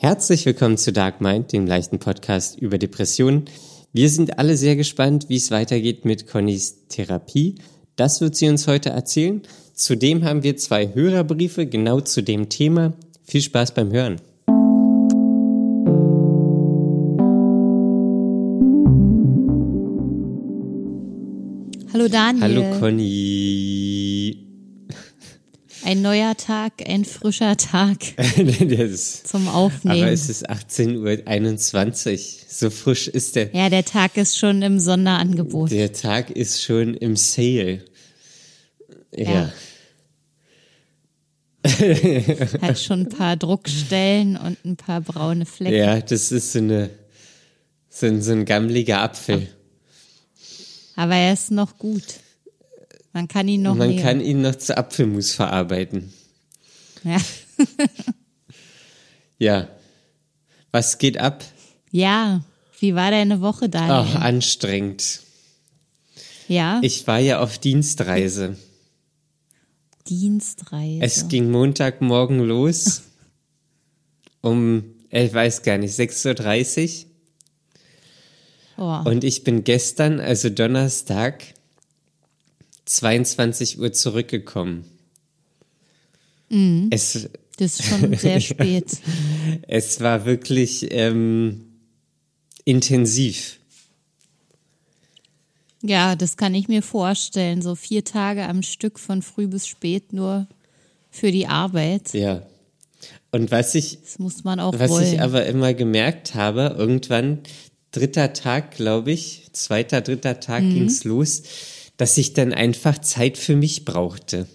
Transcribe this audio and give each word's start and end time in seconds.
Herzlich 0.00 0.46
willkommen 0.46 0.76
zu 0.76 0.92
Dark 0.92 1.20
Mind, 1.20 1.52
dem 1.52 1.66
leichten 1.66 1.98
Podcast 1.98 2.56
über 2.56 2.78
Depressionen. 2.78 3.46
Wir 3.92 4.08
sind 4.10 4.38
alle 4.38 4.56
sehr 4.56 4.76
gespannt, 4.76 5.28
wie 5.28 5.34
es 5.34 5.50
weitergeht 5.50 6.04
mit 6.04 6.28
Connys 6.28 6.86
Therapie. 6.86 7.56
Das 7.96 8.20
wird 8.20 8.36
sie 8.36 8.48
uns 8.48 8.68
heute 8.68 8.90
erzählen. 8.90 9.42
Zudem 9.74 10.22
haben 10.22 10.44
wir 10.44 10.56
zwei 10.56 10.94
Hörerbriefe 10.94 11.66
genau 11.66 12.00
zu 12.00 12.22
dem 12.22 12.48
Thema. 12.48 12.92
Viel 13.24 13.42
Spaß 13.42 13.74
beim 13.74 13.90
Hören. 13.90 14.20
Hallo 21.92 22.06
Daniel. 22.06 22.42
Hallo 22.42 22.78
Conny. 22.78 23.37
Ein 25.88 26.02
neuer 26.02 26.36
Tag, 26.36 26.86
ein 26.86 27.06
frischer 27.06 27.56
Tag 27.56 27.96
zum 29.24 29.48
Aufnehmen. 29.48 30.02
aber 30.02 30.12
es 30.12 30.28
ist 30.28 30.50
18.21 30.50 32.12
Uhr. 32.12 32.18
So 32.46 32.68
frisch 32.68 33.08
ist 33.08 33.36
der. 33.36 33.54
ja, 33.54 33.70
der 33.70 33.86
Tag 33.86 34.18
ist 34.18 34.36
schon 34.36 34.60
im 34.60 34.80
Sonderangebot. 34.80 35.70
Der 35.70 35.90
Tag 35.94 36.28
ist 36.28 36.62
schon 36.62 36.92
im 36.92 37.16
Sale. 37.16 37.86
Ja. 39.16 39.50
Ja. 41.64 41.70
Hat 42.60 42.78
schon 42.78 43.00
ein 43.00 43.08
paar 43.08 43.38
Druckstellen 43.38 44.36
und 44.36 44.62
ein 44.66 44.76
paar 44.76 45.00
braune 45.00 45.46
Flecken. 45.46 45.74
Ja, 45.74 46.02
das 46.02 46.30
ist 46.30 46.52
so, 46.52 46.58
eine, 46.58 46.90
so, 47.88 48.04
ein, 48.04 48.20
so 48.20 48.32
ein 48.32 48.44
gammeliger 48.44 49.00
Apfel. 49.00 49.48
Aber 50.96 51.14
er 51.14 51.32
ist 51.32 51.50
noch 51.50 51.78
gut. 51.78 52.20
Man 53.12 53.26
kann 53.28 53.48
ihn 53.48 53.62
noch 53.62 53.74
Man 53.74 53.88
nehmen. 53.90 54.02
kann 54.02 54.20
ihn 54.20 54.42
noch 54.42 54.54
zu 54.56 54.76
Apfelmus 54.76 55.32
verarbeiten. 55.32 56.12
ja. 57.04 57.18
Ja. 59.40 59.68
Was 60.72 60.98
geht 60.98 61.18
ab? 61.18 61.44
ja, 61.92 62.42
wie 62.80 62.94
war 62.94 63.10
deine 63.10 63.40
Woche, 63.40 63.68
Daniel? 63.68 63.92
Ach, 63.92 64.14
anstrengend. 64.20 65.20
ja, 66.48 66.80
Ich 66.82 67.06
war 67.06 67.18
ja 67.20 67.40
auf 67.40 67.58
Dienstreise. 67.58 68.56
Dienstreise. 70.08 71.02
Es 71.02 71.28
ging 71.28 71.50
Montagmorgen 71.50 72.40
los. 72.40 73.02
Um, 74.40 74.84
ich 75.10 75.34
weiß 75.34 75.62
gar 75.62 75.78
nicht, 75.78 75.98
6.30 75.98 77.06
Uhr. 78.76 79.04
oh, 79.04 79.08
Und 79.10 79.24
ich 79.24 79.42
bin 79.42 79.64
gestern, 79.64 80.20
also 80.20 80.48
Donnerstag, 80.48 81.42
22 82.88 83.78
Uhr 83.78 83.92
zurückgekommen. 83.92 84.84
Mhm. 86.48 86.88
Es, 86.90 87.28
das 87.58 87.80
ist 87.80 87.84
schon 87.84 88.16
sehr 88.16 88.40
spät. 88.40 88.86
es 89.68 90.00
war 90.00 90.24
wirklich 90.24 90.88
ähm, 90.90 91.66
intensiv. 92.64 93.58
Ja, 95.82 96.16
das 96.16 96.36
kann 96.36 96.54
ich 96.54 96.68
mir 96.68 96.82
vorstellen. 96.82 97.62
So 97.62 97.74
vier 97.74 98.04
Tage 98.04 98.44
am 98.48 98.62
Stück 98.62 98.98
von 98.98 99.22
früh 99.22 99.46
bis 99.46 99.66
spät 99.66 100.12
nur 100.12 100.46
für 101.10 101.30
die 101.30 101.46
Arbeit. 101.46 102.14
Ja. 102.14 102.42
Und 103.30 103.50
was 103.50 103.74
ich, 103.74 103.98
Das 104.02 104.18
muss 104.18 104.42
man 104.44 104.58
auch 104.58 104.76
was 104.78 104.90
wollen. 104.90 105.14
ich 105.14 105.20
aber 105.20 105.46
immer 105.46 105.74
gemerkt 105.74 106.34
habe, 106.34 106.74
irgendwann, 106.76 107.40
dritter 107.92 108.32
Tag, 108.32 108.72
glaube 108.72 109.12
ich, 109.12 109.48
zweiter, 109.52 110.00
dritter 110.00 110.40
Tag 110.40 110.62
Mhm. 110.64 110.74
ging's 110.74 111.04
los, 111.04 111.42
dass 111.98 112.16
ich 112.16 112.32
dann 112.32 112.54
einfach 112.54 112.98
Zeit 113.00 113.36
für 113.36 113.54
mich 113.56 113.84
brauchte. 113.84 114.46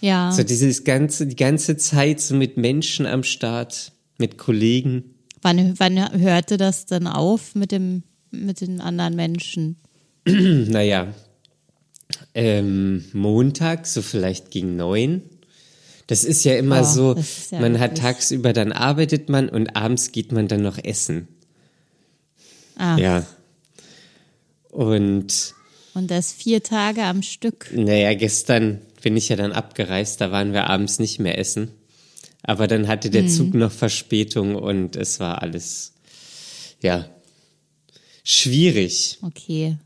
ja, 0.00 0.32
So 0.32 0.42
dieses 0.42 0.84
ganze, 0.84 1.26
die 1.26 1.36
ganze 1.36 1.76
Zeit 1.76 2.20
so 2.20 2.34
mit 2.34 2.56
Menschen 2.56 3.04
am 3.04 3.22
Start, 3.22 3.92
mit 4.18 4.38
Kollegen. 4.38 5.04
wann, 5.42 5.78
wann 5.78 6.18
hörte 6.18 6.56
das 6.56 6.86
denn 6.86 7.06
auf 7.06 7.54
mit 7.54 7.70
dem 7.72 8.02
mit 8.30 8.60
den 8.62 8.80
anderen 8.80 9.14
Menschen? 9.16 9.76
Naja, 10.26 11.12
ähm, 12.34 13.04
Montag, 13.12 13.86
so 13.86 14.02
vielleicht 14.02 14.50
gegen 14.50 14.76
neun. 14.76 15.22
Das 16.06 16.24
ist 16.24 16.44
ja 16.44 16.56
immer 16.56 16.80
Oh, 16.80 16.84
so, 16.84 17.16
ja 17.50 17.60
man 17.60 17.78
hat 17.80 17.98
tagsüber, 17.98 18.52
dann 18.52 18.72
arbeitet 18.72 19.28
man 19.28 19.48
und 19.48 19.76
abends 19.76 20.12
geht 20.12 20.32
man 20.32 20.48
dann 20.48 20.62
noch 20.62 20.78
essen. 20.82 21.28
Ah, 22.76 22.96
Ja. 22.98 23.26
Und 24.70 25.54
und 25.94 26.10
das 26.10 26.32
vier 26.32 26.62
Tage 26.62 27.04
am 27.04 27.22
Stück. 27.22 27.70
naja, 27.72 28.14
gestern 28.14 28.80
bin 29.02 29.16
ich 29.16 29.28
ja 29.28 29.36
dann 29.36 29.52
abgereist, 29.52 30.20
da 30.20 30.30
waren 30.30 30.52
wir 30.52 30.68
abends 30.68 30.98
nicht 30.98 31.18
mehr 31.18 31.38
essen. 31.38 31.70
Aber 32.42 32.66
dann 32.66 32.88
hatte 32.88 33.08
der 33.08 33.26
Zug 33.26 33.54
noch 33.54 33.72
Verspätung 33.72 34.54
und 34.54 34.96
es 34.96 35.18
war 35.18 35.40
alles, 35.40 35.92
ja, 36.82 37.08
schwierig. 38.22 39.18
Okay. 39.22 39.78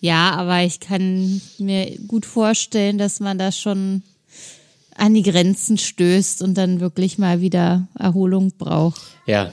Ja, 0.00 0.32
aber 0.32 0.62
ich 0.64 0.80
kann 0.80 1.40
mir 1.58 1.96
gut 2.06 2.26
vorstellen, 2.26 2.98
dass 2.98 3.20
man 3.20 3.38
da 3.38 3.52
schon 3.52 4.02
an 4.94 5.14
die 5.14 5.22
Grenzen 5.22 5.78
stößt 5.78 6.42
und 6.42 6.54
dann 6.54 6.80
wirklich 6.80 7.18
mal 7.18 7.40
wieder 7.40 7.88
Erholung 7.98 8.52
braucht. 8.58 9.00
Ja, 9.26 9.52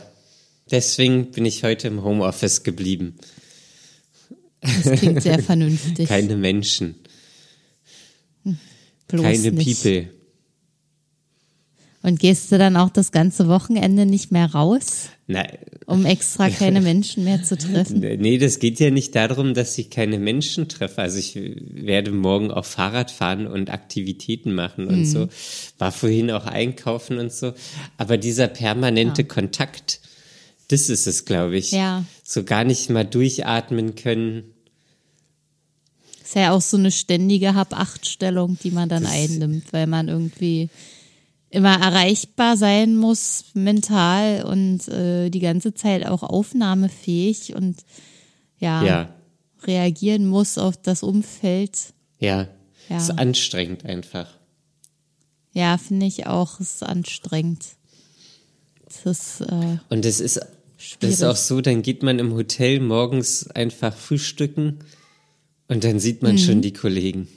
deswegen 0.71 1.31
bin 1.31 1.45
ich 1.45 1.63
heute 1.63 1.87
im 1.87 2.03
Homeoffice 2.03 2.63
geblieben. 2.63 3.15
Das 4.63 4.99
klingt 4.99 5.21
sehr 5.21 5.39
vernünftig. 5.43 6.07
Keine 6.07 6.35
Menschen, 6.37 6.95
Bloß 9.07 9.21
keine 9.21 9.51
nicht. 9.51 9.83
People. 9.83 10.09
Und 12.01 12.19
gehst 12.19 12.51
du 12.51 12.57
dann 12.57 12.75
auch 12.75 12.89
das 12.89 13.13
ganze 13.13 13.47
Wochenende 13.47 14.05
nicht 14.05 14.29
mehr 14.29 14.47
raus, 14.47 15.07
Nein, 15.27 15.57
um 15.85 16.05
extra 16.05 16.49
keine 16.59 16.81
Menschen 16.81 17.23
mehr 17.23 17.43
zu 17.43 17.57
treffen? 17.57 17.99
nee, 17.99 18.37
das 18.37 18.59
geht 18.59 18.79
ja 18.81 18.91
nicht 18.91 19.15
darum, 19.15 19.53
dass 19.53 19.77
ich 19.77 19.89
keine 19.89 20.19
Menschen 20.19 20.67
treffe. 20.67 21.01
Also 21.01 21.17
ich 21.17 21.35
werde 21.35 22.11
morgen 22.11 22.51
auch 22.51 22.65
Fahrrad 22.65 23.09
fahren 23.09 23.47
und 23.47 23.69
Aktivitäten 23.69 24.53
machen 24.53 24.87
und 24.87 25.05
so. 25.05 25.29
War 25.77 25.93
vorhin 25.93 26.29
auch 26.31 26.45
einkaufen 26.45 27.19
und 27.19 27.31
so. 27.31 27.53
Aber 27.97 28.17
dieser 28.17 28.47
permanente 28.47 29.23
Kontakt, 29.23 30.01
das 30.69 30.89
ist 30.89 31.07
es, 31.07 31.25
glaube 31.25 31.57
ich. 31.57 31.71
Ja. 31.71 32.05
So 32.23 32.43
gar 32.43 32.63
nicht 32.63 32.89
mal 32.89 33.03
durchatmen 33.05 33.95
können. 33.95 34.43
Ist 36.23 36.35
ja 36.35 36.51
auch 36.51 36.61
so 36.61 36.77
eine 36.77 36.91
ständige 36.91 37.53
Hab-Acht-Stellung, 37.53 38.57
die 38.63 38.71
man 38.71 38.89
dann 38.89 39.05
einnimmt, 39.05 39.71
weil 39.73 39.87
man 39.87 40.07
irgendwie 40.07 40.69
immer 41.49 41.79
erreichbar 41.79 42.57
sein 42.57 42.95
muss, 42.95 43.45
mental 43.53 44.43
und 44.45 44.87
äh, 44.87 45.29
die 45.29 45.39
ganze 45.39 45.73
Zeit 45.75 46.05
auch 46.07 46.23
aufnahmefähig 46.23 47.53
und 47.55 47.77
ja, 48.57 48.83
Ja, 48.83 49.15
reagieren 49.63 50.25
muss 50.25 50.57
auf 50.57 50.77
das 50.77 51.03
Umfeld. 51.03 51.77
ja. 52.19 52.47
Ja. 52.89 52.97
Ist 52.97 53.11
anstrengend 53.17 53.85
einfach. 53.85 54.27
Ja, 55.53 55.77
finde 55.77 56.05
ich 56.05 56.27
auch, 56.27 56.59
ist 56.59 56.83
anstrengend. 56.83 57.63
Das 59.03 59.41
äh, 59.41 59.77
Und 59.89 60.05
es 60.05 60.19
ist, 60.19 60.39
das 60.99 61.09
ist 61.11 61.23
auch 61.23 61.35
so, 61.35 61.61
dann 61.61 61.81
geht 61.81 62.03
man 62.03 62.19
im 62.19 62.33
Hotel 62.33 62.79
morgens 62.79 63.47
einfach 63.49 63.95
frühstücken 63.95 64.79
und 65.67 65.83
dann 65.83 65.99
sieht 65.99 66.21
man 66.21 66.37
schon 66.37 66.61
die 66.61 66.73
Kollegen. 66.73 67.27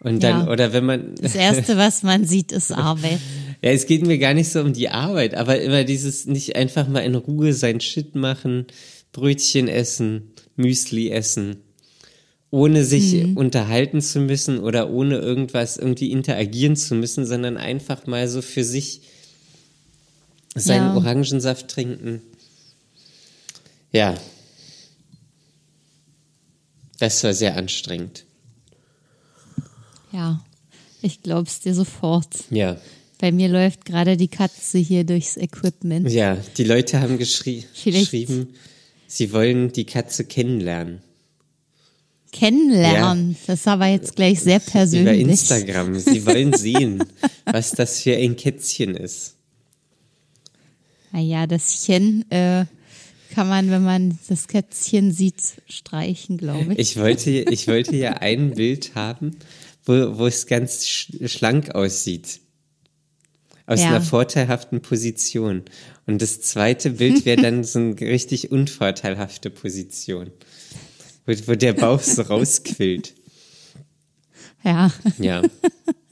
Und 0.00 0.22
dann, 0.22 0.42
Mhm. 0.42 0.46
Ja. 0.46 0.52
oder 0.52 0.72
wenn 0.72 0.84
man, 0.84 1.14
das 1.20 1.34
Erste, 1.34 1.76
was 1.76 2.02
man 2.04 2.24
sieht, 2.24 2.52
ist 2.52 2.70
Arbeit. 2.72 3.18
ja, 3.62 3.70
es 3.70 3.86
geht 3.86 4.06
mir 4.06 4.18
gar 4.18 4.32
nicht 4.34 4.50
so 4.50 4.60
um 4.60 4.72
die 4.72 4.90
Arbeit, 4.90 5.34
aber 5.34 5.60
immer 5.60 5.82
dieses 5.84 6.26
nicht 6.26 6.54
einfach 6.56 6.86
mal 6.88 7.00
in 7.00 7.16
Ruhe 7.16 7.52
sein 7.52 7.80
Shit 7.80 8.14
machen, 8.14 8.66
Brötchen 9.12 9.66
essen, 9.66 10.30
Müsli 10.54 11.10
essen, 11.10 11.56
ohne 12.50 12.84
sich 12.84 13.14
Mhm. 13.24 13.36
unterhalten 13.36 14.00
zu 14.00 14.20
müssen 14.20 14.60
oder 14.60 14.90
ohne 14.90 15.16
irgendwas 15.18 15.76
irgendwie 15.78 16.12
interagieren 16.12 16.76
zu 16.76 16.94
müssen, 16.94 17.26
sondern 17.26 17.56
einfach 17.56 18.06
mal 18.06 18.28
so 18.28 18.40
für 18.40 18.62
sich 18.64 19.00
seinen 20.60 20.88
Ja. 20.88 20.96
Orangensaft 20.96 21.68
trinken. 21.68 22.22
Ja. 23.92 24.14
Das 26.98 27.22
war 27.24 27.32
sehr 27.34 27.56
anstrengend. 27.56 28.24
Ja, 30.12 30.42
ich 31.02 31.22
glaub's 31.22 31.60
dir 31.60 31.74
sofort. 31.74 32.28
Ja. 32.50 32.76
Bei 33.20 33.30
mir 33.32 33.48
läuft 33.48 33.84
gerade 33.84 34.16
die 34.16 34.28
Katze 34.28 34.78
hier 34.78 35.04
durchs 35.04 35.36
Equipment. 35.36 36.10
Ja, 36.10 36.36
die 36.56 36.64
Leute 36.64 37.00
haben 37.00 37.18
geschrie 37.18 37.64
Vielleicht- 37.74 38.10
geschrieben, 38.10 38.54
sie 39.06 39.32
wollen 39.32 39.72
die 39.72 39.84
Katze 39.84 40.24
kennenlernen. 40.24 41.02
Kennenlernen. 42.30 43.36
Das 43.46 43.60
ist 43.60 43.68
aber 43.68 43.86
jetzt 43.86 44.14
gleich 44.16 44.40
sehr 44.40 44.56
Über 44.60 44.70
persönlich. 44.70 45.20
Instagram. 45.20 45.98
Sie 45.98 46.24
wollen 46.26 46.52
sehen, 46.52 47.02
was 47.46 47.70
das 47.72 48.00
für 48.00 48.14
ein 48.16 48.36
Kätzchen 48.36 48.94
ist. 48.94 49.34
Naja, 51.12 51.46
das 51.46 51.84
Chen 51.84 52.30
äh, 52.30 52.66
kann 53.34 53.48
man, 53.48 53.70
wenn 53.70 53.82
man 53.84 54.18
das 54.28 54.48
Kätzchen 54.48 55.12
sieht, 55.12 55.62
streichen, 55.68 56.36
glaube 56.38 56.72
ich. 56.74 56.78
Ich 56.78 56.96
wollte, 56.96 57.30
ich 57.30 57.66
wollte 57.68 57.96
ja 57.96 58.14
ein 58.14 58.54
Bild 58.54 58.94
haben, 58.94 59.36
wo, 59.84 60.18
wo 60.18 60.26
es 60.26 60.46
ganz 60.46 60.86
sch 60.86 61.12
schlank 61.26 61.74
aussieht. 61.74 62.40
aus 63.66 63.80
Ja. 63.80 63.88
einer 63.88 64.00
vorteilhaften 64.00 64.80
Position. 64.80 65.62
Und 66.06 66.22
das 66.22 66.40
zweite 66.40 66.90
Bild 66.92 67.24
wäre 67.26 67.40
dann 67.42 67.64
so 67.64 67.78
eine 67.78 68.00
richtig 68.00 68.50
unvorteilhafte 68.50 69.50
Position, 69.50 70.30
wo, 71.26 71.32
wo 71.46 71.54
der 71.54 71.74
Bauch 71.74 72.00
so 72.00 72.22
rausquillt. 72.22 73.14
Ja, 74.64 74.90
Ja, 75.18 75.42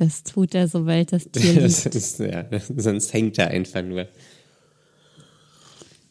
das 0.00 0.24
tut 0.24 0.54
er, 0.54 0.66
sobald 0.66 1.12
das 1.12 1.24
Tier 1.32 1.60
das 1.60 1.84
liegt. 1.84 1.94
ist, 1.94 2.18
ja, 2.18 2.44
sonst 2.76 3.12
hängt 3.12 3.38
er 3.38 3.48
einfach 3.48 3.82
nur. 3.82 4.08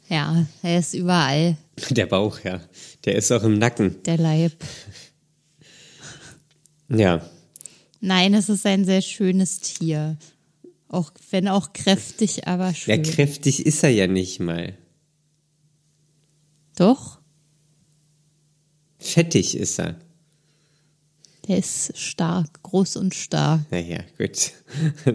Ja, 0.07 0.45
er 0.63 0.79
ist 0.79 0.93
überall, 0.93 1.57
Der 1.89 2.05
Bauch, 2.07 2.39
ja. 2.43 2.61
Der 3.05 3.15
ist 3.15 3.31
auch 3.31 3.43
im 3.43 3.57
Nacken. 3.59 4.01
der 4.03 4.17
Leib. 4.17 4.53
Ja, 6.89 7.29
Nein, 8.01 8.33
es 8.33 8.47
ist 8.47 8.65
ein 8.65 8.85
sehr 8.85 9.01
schönes 9.01 9.59
Tier. 9.59 10.17
Auch 10.87 11.11
wenn 11.31 11.47
auch 11.49 11.73
kräftig, 11.73 12.47
aber 12.47 12.67
ja, 12.69 12.73
schön. 12.73 13.03
kräftig 13.03 13.65
ist 13.65 13.83
er 13.83 13.89
ja 13.89 14.07
nicht 14.07 14.39
mal. 14.39 14.73
Doch, 16.77 17.19
Fettig 18.97 19.55
ist 19.57 19.79
er. 19.79 19.99
Der 21.49 21.57
ist 21.57 21.97
stark, 21.97 22.61
groß 22.61 22.97
und 22.97 23.15
stark. 23.15 23.61
Naja, 23.71 24.01
gut. 24.17 24.51
da, 25.05 25.11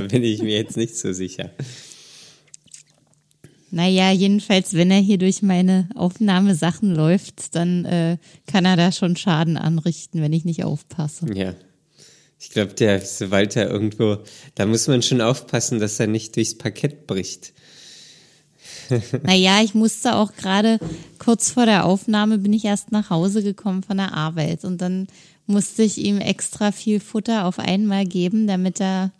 bin 0.00 0.24
ich 0.24 0.42
mir 0.42 0.56
jetzt 0.56 0.78
nicht 0.78 0.96
so 0.96 1.12
sicher. 1.12 1.50
Naja, 3.70 4.10
jedenfalls, 4.10 4.74
wenn 4.74 4.90
er 4.90 5.00
hier 5.00 5.18
durch 5.18 5.42
meine 5.42 5.88
Aufnahmesachen 5.94 6.92
läuft, 6.94 7.54
dann 7.54 7.84
äh, 7.84 8.16
kann 8.46 8.64
er 8.64 8.76
da 8.76 8.90
schon 8.90 9.14
Schaden 9.16 9.56
anrichten, 9.56 10.20
wenn 10.22 10.32
ich 10.32 10.44
nicht 10.44 10.64
aufpasse. 10.64 11.26
Ja. 11.34 11.54
Ich 12.40 12.50
glaube, 12.50 12.72
der, 12.72 13.02
sobald 13.02 13.54
er 13.54 13.68
irgendwo, 13.68 14.16
da 14.54 14.64
muss 14.64 14.88
man 14.88 15.02
schon 15.02 15.20
aufpassen, 15.20 15.78
dass 15.78 16.00
er 16.00 16.06
nicht 16.06 16.36
durchs 16.36 16.56
Parkett 16.56 17.06
bricht. 17.06 17.52
Naja, 19.22 19.60
ich 19.62 19.74
musste 19.74 20.14
auch 20.16 20.32
gerade 20.34 20.78
kurz 21.18 21.50
vor 21.50 21.66
der 21.66 21.84
Aufnahme 21.84 22.38
bin 22.38 22.52
ich 22.52 22.64
erst 22.64 22.92
nach 22.92 23.10
Hause 23.10 23.42
gekommen 23.42 23.82
von 23.82 23.96
der 23.98 24.14
Arbeit 24.14 24.64
und 24.64 24.80
dann 24.80 25.06
musste 25.46 25.82
ich 25.82 25.98
ihm 25.98 26.18
extra 26.18 26.72
viel 26.72 27.00
Futter 27.00 27.46
auf 27.46 27.58
einmal 27.58 28.06
geben, 28.06 28.46
damit 28.46 28.80
er 28.80 29.10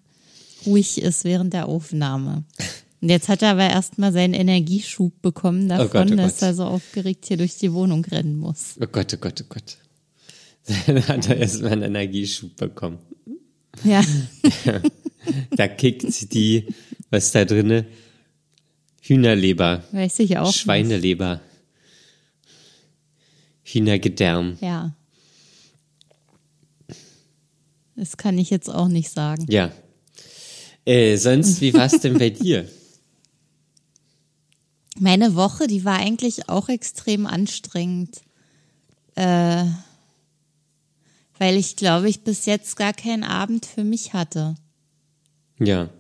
ruhig 0.67 1.00
ist 1.02 1.25
während 1.25 1.52
der 1.52 1.69
Aufnahme. 1.69 2.44
Und 3.00 3.08
jetzt 3.08 3.28
hat 3.28 3.43
er 3.43 3.52
aber 3.52 3.69
erstmal 3.69 4.12
seinen 4.12 4.34
Energieschub 4.34 5.22
bekommen 5.22 5.69
davon, 5.69 5.87
Oh 5.87 5.90
Gott, 5.90 6.12
oh 6.12 6.16
dass 6.16 6.34
Gott. 6.34 6.43
er 6.43 6.55
so 6.55 6.64
aufgeregt 6.64 7.25
hier 7.26 7.37
durch 7.38 7.56
die 7.56 7.73
Wohnung 7.73 8.05
rennen 8.05 8.37
muss. 8.38 8.75
Oh 8.81 8.87
Gott, 8.90 9.12
oh 9.14 9.16
Gott, 9.16 9.43
oh 9.43 9.46
Gott. 9.49 9.78
Dann 10.87 11.08
hat 11.08 11.28
er 11.28 11.38
erstmal 11.38 11.73
einen 11.73 11.82
Energieschub 11.82 12.55
bekommen. 12.56 12.99
Ja, 13.84 14.02
Da 15.56 15.69
kickt 15.69 16.32
die, 16.32 16.66
was 17.11 17.32
da 17.32 17.44
drinne? 17.44 17.87
Hühnerleber, 19.10 19.82
weiß 19.90 20.20
ich 20.20 20.38
auch. 20.38 20.46
nicht. 20.46 20.58
Schweineleber, 20.58 21.40
Hühnergedärm. 23.64 24.56
Ja. 24.60 24.94
Das 27.96 28.16
kann 28.16 28.38
ich 28.38 28.50
jetzt 28.50 28.70
auch 28.70 28.86
nicht 28.86 29.10
sagen. 29.10 29.46
Ja. 29.48 29.72
Äh, 30.84 31.16
sonst, 31.16 31.60
wie 31.60 31.74
war's 31.74 31.98
denn 31.98 32.18
bei 32.18 32.30
dir? 32.30 32.68
Meine 35.00 35.34
Woche, 35.34 35.66
die 35.66 35.84
war 35.84 35.98
eigentlich 35.98 36.48
auch 36.48 36.68
extrem 36.68 37.26
anstrengend. 37.26 38.20
Äh, 39.16 39.64
weil 41.36 41.56
ich 41.56 41.74
glaube, 41.74 42.08
ich 42.08 42.22
bis 42.22 42.46
jetzt 42.46 42.76
gar 42.76 42.92
keinen 42.92 43.24
Abend 43.24 43.66
für 43.66 43.82
mich 43.82 44.12
hatte. 44.12 44.54
Ja. 45.58 45.90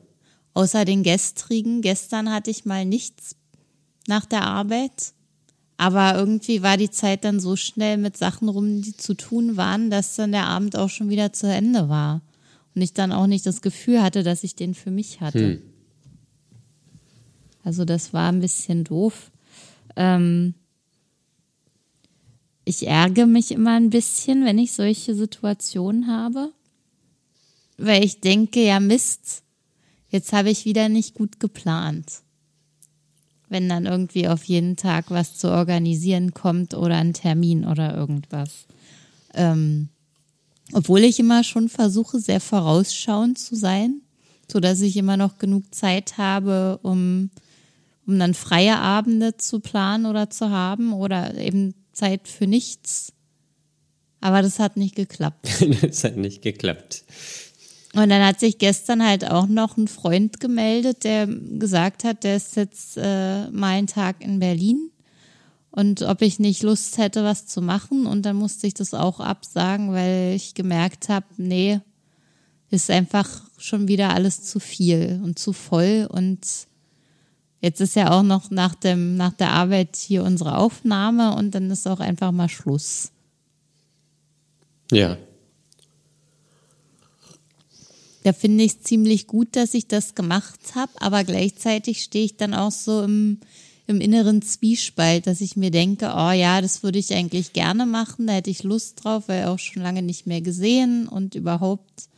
Außer 0.54 0.84
den 0.84 1.02
gestrigen. 1.02 1.82
Gestern 1.82 2.32
hatte 2.32 2.50
ich 2.50 2.64
mal 2.64 2.84
nichts 2.84 3.36
nach 4.06 4.24
der 4.24 4.42
Arbeit. 4.42 5.12
Aber 5.76 6.14
irgendwie 6.14 6.62
war 6.62 6.76
die 6.76 6.90
Zeit 6.90 7.24
dann 7.24 7.40
so 7.40 7.56
schnell 7.56 7.96
mit 7.96 8.16
Sachen 8.16 8.48
rum, 8.48 8.82
die 8.82 8.96
zu 8.96 9.14
tun 9.14 9.56
waren, 9.56 9.88
dass 9.90 10.16
dann 10.16 10.32
der 10.32 10.46
Abend 10.46 10.76
auch 10.76 10.90
schon 10.90 11.08
wieder 11.08 11.32
zu 11.32 11.46
Ende 11.46 11.88
war. 11.88 12.20
Und 12.74 12.82
ich 12.82 12.92
dann 12.92 13.12
auch 13.12 13.26
nicht 13.26 13.46
das 13.46 13.62
Gefühl 13.62 14.02
hatte, 14.02 14.22
dass 14.22 14.44
ich 14.44 14.54
den 14.54 14.74
für 14.74 14.90
mich 14.90 15.20
hatte. 15.20 15.62
Also 17.64 17.84
das 17.84 18.12
war 18.12 18.30
ein 18.30 18.40
bisschen 18.40 18.84
doof. 18.84 19.30
Ähm 19.96 20.54
ich 22.64 22.86
ärgere 22.86 23.26
mich 23.26 23.50
immer 23.50 23.76
ein 23.76 23.90
bisschen, 23.90 24.44
wenn 24.44 24.58
ich 24.58 24.72
solche 24.72 25.14
Situationen 25.14 26.06
habe. 26.06 26.52
Weil 27.78 28.04
ich 28.04 28.20
denke, 28.20 28.62
ja 28.62 28.78
Mist, 28.80 29.42
jetzt 30.10 30.32
habe 30.32 30.50
ich 30.50 30.64
wieder 30.64 30.88
nicht 30.88 31.14
gut 31.14 31.40
geplant. 31.40 32.22
Wenn 33.48 33.68
dann 33.68 33.86
irgendwie 33.86 34.28
auf 34.28 34.44
jeden 34.44 34.76
Tag 34.76 35.10
was 35.10 35.36
zu 35.36 35.50
organisieren 35.50 36.34
kommt 36.34 36.74
oder 36.74 36.96
ein 36.96 37.14
Termin 37.14 37.64
oder 37.64 37.96
irgendwas. 37.96 38.66
Ähm, 39.34 39.88
obwohl 40.72 41.00
ich 41.00 41.18
immer 41.18 41.42
schon 41.42 41.68
versuche, 41.68 42.20
sehr 42.20 42.40
vorausschauend 42.40 43.38
zu 43.38 43.56
sein, 43.56 44.02
so 44.50 44.60
dass 44.60 44.80
ich 44.80 44.96
immer 44.96 45.16
noch 45.16 45.38
genug 45.38 45.74
Zeit 45.74 46.16
habe, 46.18 46.78
um, 46.82 47.30
um 48.06 48.18
dann 48.18 48.34
freie 48.34 48.78
Abende 48.78 49.36
zu 49.36 49.60
planen 49.60 50.06
oder 50.06 50.30
zu 50.30 50.50
haben 50.50 50.92
oder 50.92 51.34
eben 51.36 51.74
Zeit 51.92 52.28
für 52.28 52.46
nichts. 52.46 53.12
Aber 54.20 54.42
das 54.42 54.58
hat 54.58 54.76
nicht 54.76 54.94
geklappt. 54.94 55.48
das 55.82 56.04
hat 56.04 56.16
nicht 56.16 56.42
geklappt. 56.42 57.04
Und 57.94 58.08
dann 58.08 58.24
hat 58.24 58.38
sich 58.38 58.58
gestern 58.58 59.04
halt 59.04 59.28
auch 59.28 59.48
noch 59.48 59.76
ein 59.76 59.88
Freund 59.88 60.38
gemeldet, 60.38 61.02
der 61.02 61.26
gesagt 61.26 62.04
hat, 62.04 62.22
der 62.22 62.36
ist 62.36 62.54
jetzt 62.54 62.96
äh, 62.96 63.50
mal 63.50 63.74
einen 63.74 63.88
Tag 63.88 64.22
in 64.22 64.38
Berlin 64.38 64.90
und 65.72 66.02
ob 66.02 66.22
ich 66.22 66.38
nicht 66.38 66.62
Lust 66.62 66.98
hätte, 66.98 67.24
was 67.24 67.46
zu 67.46 67.62
machen. 67.62 68.06
Und 68.06 68.22
dann 68.22 68.36
musste 68.36 68.66
ich 68.66 68.74
das 68.74 68.92
auch 68.92 69.20
absagen, 69.20 69.92
weil 69.92 70.34
ich 70.34 70.54
gemerkt 70.54 71.08
habe, 71.08 71.26
nee, 71.36 71.80
ist 72.70 72.90
einfach 72.90 73.28
schon 73.56 73.88
wieder 73.88 74.10
alles 74.14 74.42
zu 74.42 74.58
viel 74.58 75.20
und 75.22 75.38
zu 75.38 75.52
voll. 75.52 76.08
Und 76.10 76.40
jetzt 77.60 77.80
ist 77.80 77.94
ja 77.96 78.10
auch 78.10 78.22
noch 78.22 78.50
nach, 78.50 78.74
dem, 78.74 79.16
nach 79.16 79.32
der 79.32 79.50
Arbeit 79.50 79.96
hier 79.96 80.24
unsere 80.24 80.58
Aufnahme 80.58 81.36
und 81.36 81.54
dann 81.54 81.70
ist 81.70 81.86
auch 81.86 82.00
einfach 82.00 82.32
mal 82.32 82.48
Schluss. 82.48 83.12
Ja. 84.90 85.16
Da 88.22 88.32
finde 88.32 88.64
ich 88.64 88.72
es 88.72 88.82
ziemlich 88.82 89.26
gut, 89.26 89.56
dass 89.56 89.74
ich 89.74 89.86
das 89.86 90.14
gemacht 90.14 90.60
habe, 90.74 90.92
aber 90.96 91.24
gleichzeitig 91.24 92.02
stehe 92.02 92.24
ich 92.24 92.36
dann 92.36 92.54
auch 92.54 92.70
so 92.70 93.02
im, 93.02 93.38
im 93.86 94.00
inneren 94.00 94.42
Zwiespalt, 94.42 95.26
dass 95.26 95.40
ich 95.40 95.56
mir 95.56 95.70
denke, 95.70 96.12
oh 96.14 96.30
ja, 96.30 96.60
das 96.60 96.82
würde 96.82 96.98
ich 96.98 97.14
eigentlich 97.14 97.52
gerne 97.54 97.86
machen, 97.86 98.26
da 98.26 98.34
hätte 98.34 98.50
ich 98.50 98.62
Lust 98.62 99.02
drauf, 99.02 99.24
weil 99.28 99.46
auch 99.46 99.58
schon 99.58 99.82
lange 99.82 100.02
nicht 100.02 100.26
mehr 100.26 100.42
gesehen 100.42 101.08
und 101.08 101.34
überhaupt 101.34 102.08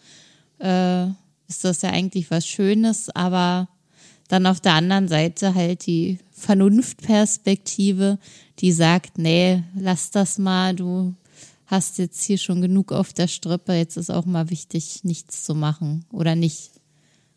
äh, 0.59 1.07
ist 1.49 1.65
das 1.65 1.83
ja 1.83 1.91
eigentlich 1.91 2.31
was 2.31 2.47
Schönes, 2.47 3.09
aber 3.11 3.69
dann 4.29 4.47
auf 4.47 4.61
der 4.61 4.73
anderen 4.73 5.09
Seite 5.09 5.55
halt 5.55 5.87
die 5.87 6.19
Vernunftperspektive, 6.31 8.19
die 8.59 8.73
sagt, 8.73 9.19
nee, 9.19 9.63
lass 9.77 10.11
das 10.11 10.39
mal, 10.39 10.75
du 10.75 11.15
hast 11.73 11.97
jetzt 11.97 12.23
hier 12.23 12.37
schon 12.37 12.61
genug 12.61 12.93
auf 12.93 13.15
der 13.15 13.29
Strippe, 13.29 13.73
jetzt 13.73 13.97
ist 13.97 14.11
auch 14.11 14.27
mal 14.27 14.51
wichtig, 14.51 15.05
nichts 15.05 15.43
zu 15.43 15.55
machen 15.55 16.05
oder 16.13 16.37
nicht, 16.37 16.71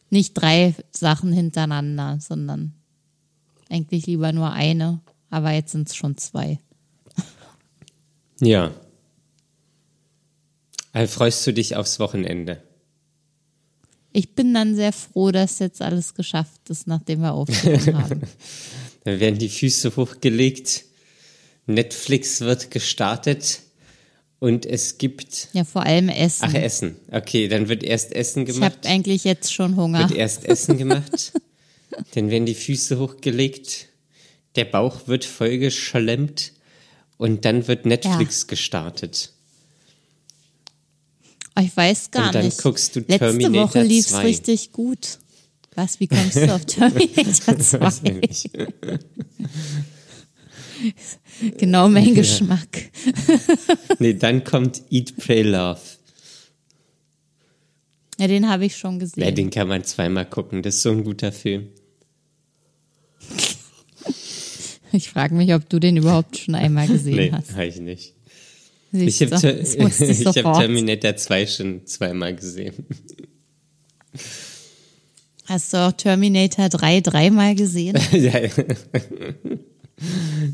nicht 0.09 0.33
drei 0.33 0.75
Sachen 0.91 1.31
hintereinander, 1.31 2.19
sondern 2.19 2.73
eigentlich 3.69 4.07
lieber 4.07 4.33
nur 4.33 4.51
eine, 4.51 4.99
aber 5.29 5.51
jetzt 5.51 5.71
sind 5.71 5.87
es 5.87 5.95
schon 5.95 6.17
zwei. 6.17 6.59
Ja. 8.41 8.73
Also 10.91 11.13
freust 11.13 11.47
du 11.47 11.53
dich 11.53 11.77
aufs 11.77 11.99
Wochenende? 11.99 12.61
Ich 14.11 14.35
bin 14.35 14.53
dann 14.53 14.75
sehr 14.75 14.91
froh, 14.91 15.31
dass 15.31 15.59
jetzt 15.59 15.81
alles 15.81 16.13
geschafft 16.13 16.69
ist, 16.69 16.87
nachdem 16.87 17.21
wir 17.21 17.31
aufgenommen 17.31 17.97
haben. 18.03 18.21
Dann 19.05 19.19
werden 19.21 19.39
die 19.39 19.47
Füße 19.47 19.95
hochgelegt, 19.95 20.83
Netflix 21.67 22.41
wird 22.41 22.69
gestartet 22.69 23.61
und 24.39 24.65
es 24.65 24.97
gibt. 24.97 25.49
Ja, 25.53 25.63
vor 25.63 25.83
allem 25.83 26.09
Essen. 26.09 26.45
Ach, 26.49 26.53
Essen. 26.53 26.95
Okay, 27.11 27.47
dann 27.47 27.67
wird 27.69 27.83
erst 27.83 28.13
Essen 28.13 28.43
ich 28.43 28.49
habe 28.49 28.59
gemacht. 28.59 28.85
eigentlich 28.85 29.23
jetzt 29.23 29.53
schon 29.53 29.75
Hunger. 29.75 29.99
Wird 29.99 30.11
erst 30.17 30.45
Essen 30.45 30.77
gemacht. 30.77 31.33
dann 32.15 32.29
werden 32.29 32.45
die 32.45 32.55
Füße 32.55 32.99
hochgelegt, 32.99 33.87
der 34.55 34.65
Bauch 34.65 35.07
wird 35.07 35.25
vollgeschlemmt 35.25 36.51
und 37.17 37.45
dann 37.45 37.67
wird 37.67 37.85
Netflix 37.85 38.47
gestartet. 38.47 39.31
Oh, 41.57 41.61
ich 41.61 41.75
weiß 41.75 42.11
gar 42.11 42.27
Und 42.27 42.35
dann 42.35 42.45
nicht. 42.45 42.61
guckst 42.61 42.95
du 42.95 42.99
Letzte 42.99 43.17
Terminator 43.19 43.69
Woche 43.69 43.81
lief's 43.83 44.09
2. 44.09 44.23
richtig 44.23 44.73
gut. 44.73 45.19
Was, 45.75 45.99
wie 46.01 46.07
kommst 46.07 46.35
du 46.35 46.53
auf 46.53 46.65
Terminator 46.65 47.57
2? 47.57 48.19
genau 51.57 51.89
mein 51.89 52.13
Geschmack. 52.13 52.91
Nee, 53.99 54.13
dann 54.13 54.43
kommt 54.43 54.81
Eat, 54.89 55.15
Pray, 55.17 55.43
Love. 55.43 55.79
Ja, 58.17 58.27
den 58.27 58.49
habe 58.49 58.65
ich 58.65 58.75
schon 58.75 58.99
gesehen. 58.99 59.23
Ja, 59.23 59.31
den 59.31 59.49
kann 59.49 59.67
man 59.67 59.83
zweimal 59.83 60.25
gucken. 60.25 60.61
Das 60.61 60.75
ist 60.75 60.81
so 60.81 60.91
ein 60.91 61.03
guter 61.03 61.31
Film. 61.31 61.67
Ich 64.91 65.09
frage 65.09 65.35
mich, 65.35 65.53
ob 65.53 65.67
du 65.67 65.77
den 65.77 65.97
überhaupt 65.97 66.37
schon 66.37 66.55
einmal 66.55 66.87
gesehen 66.87 67.17
nee, 67.17 67.29
hast. 67.29 67.51
habe 67.51 67.65
ich 67.65 67.81
nicht. 67.81 68.13
Siehst 68.93 69.21
Ich 69.21 69.33
habe 69.33 69.51
ich 69.59 70.25
hab. 70.37 70.57
Terminator 70.57 71.17
2 71.17 71.47
schon 71.47 71.85
zweimal 71.85 72.33
gesehen. 72.33 72.73
Hast 75.47 75.73
du 75.73 75.77
auch 75.77 75.91
Terminator 75.91 76.69
3 76.69 77.01
dreimal 77.01 77.55
gesehen? 77.55 77.99
ja. 78.13 78.39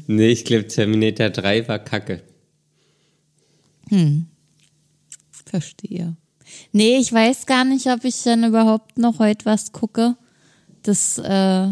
Nee, 0.07 0.29
ich 0.29 0.45
glaube, 0.45 0.67
Terminator 0.67 1.29
3 1.29 1.67
war 1.67 1.79
kacke. 1.79 2.21
Verstehe. 5.45 6.15
Nee, 6.71 6.97
ich 6.97 7.11
weiß 7.11 7.45
gar 7.45 7.65
nicht, 7.65 7.87
ob 7.87 8.03
ich 8.03 8.23
dann 8.23 8.43
überhaupt 8.43 8.97
noch 8.97 9.19
heute 9.19 9.45
was 9.45 9.71
gucke. 9.71 10.15
Das, 10.83 11.17
äh, 11.17 11.67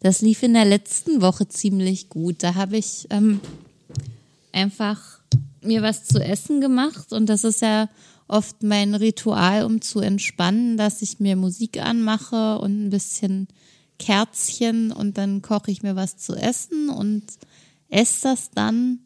das 0.00 0.20
lief 0.20 0.42
in 0.42 0.54
der 0.54 0.64
letzten 0.64 1.20
Woche 1.20 1.48
ziemlich 1.48 2.08
gut. 2.08 2.42
Da 2.42 2.54
habe 2.54 2.76
ich 2.76 3.06
ähm, 3.10 3.40
einfach 4.52 5.20
mir 5.62 5.82
was 5.82 6.04
zu 6.04 6.22
essen 6.22 6.60
gemacht 6.60 7.12
und 7.12 7.26
das 7.26 7.44
ist 7.44 7.62
ja 7.62 7.88
oft 8.28 8.62
mein 8.62 8.94
Ritual, 8.94 9.64
um 9.64 9.80
zu 9.80 10.00
entspannen, 10.00 10.76
dass 10.76 11.02
ich 11.02 11.18
mir 11.18 11.34
Musik 11.34 11.82
anmache 11.82 12.58
und 12.58 12.86
ein 12.86 12.90
bisschen 12.90 13.48
Kerzchen 13.98 14.92
und 14.92 15.18
dann 15.18 15.42
koche 15.42 15.70
ich 15.70 15.82
mir 15.82 15.96
was 15.96 16.16
zu 16.18 16.34
essen 16.34 16.88
und 16.88 17.22
esse 17.90 18.28
das 18.28 18.50
dann 18.50 19.00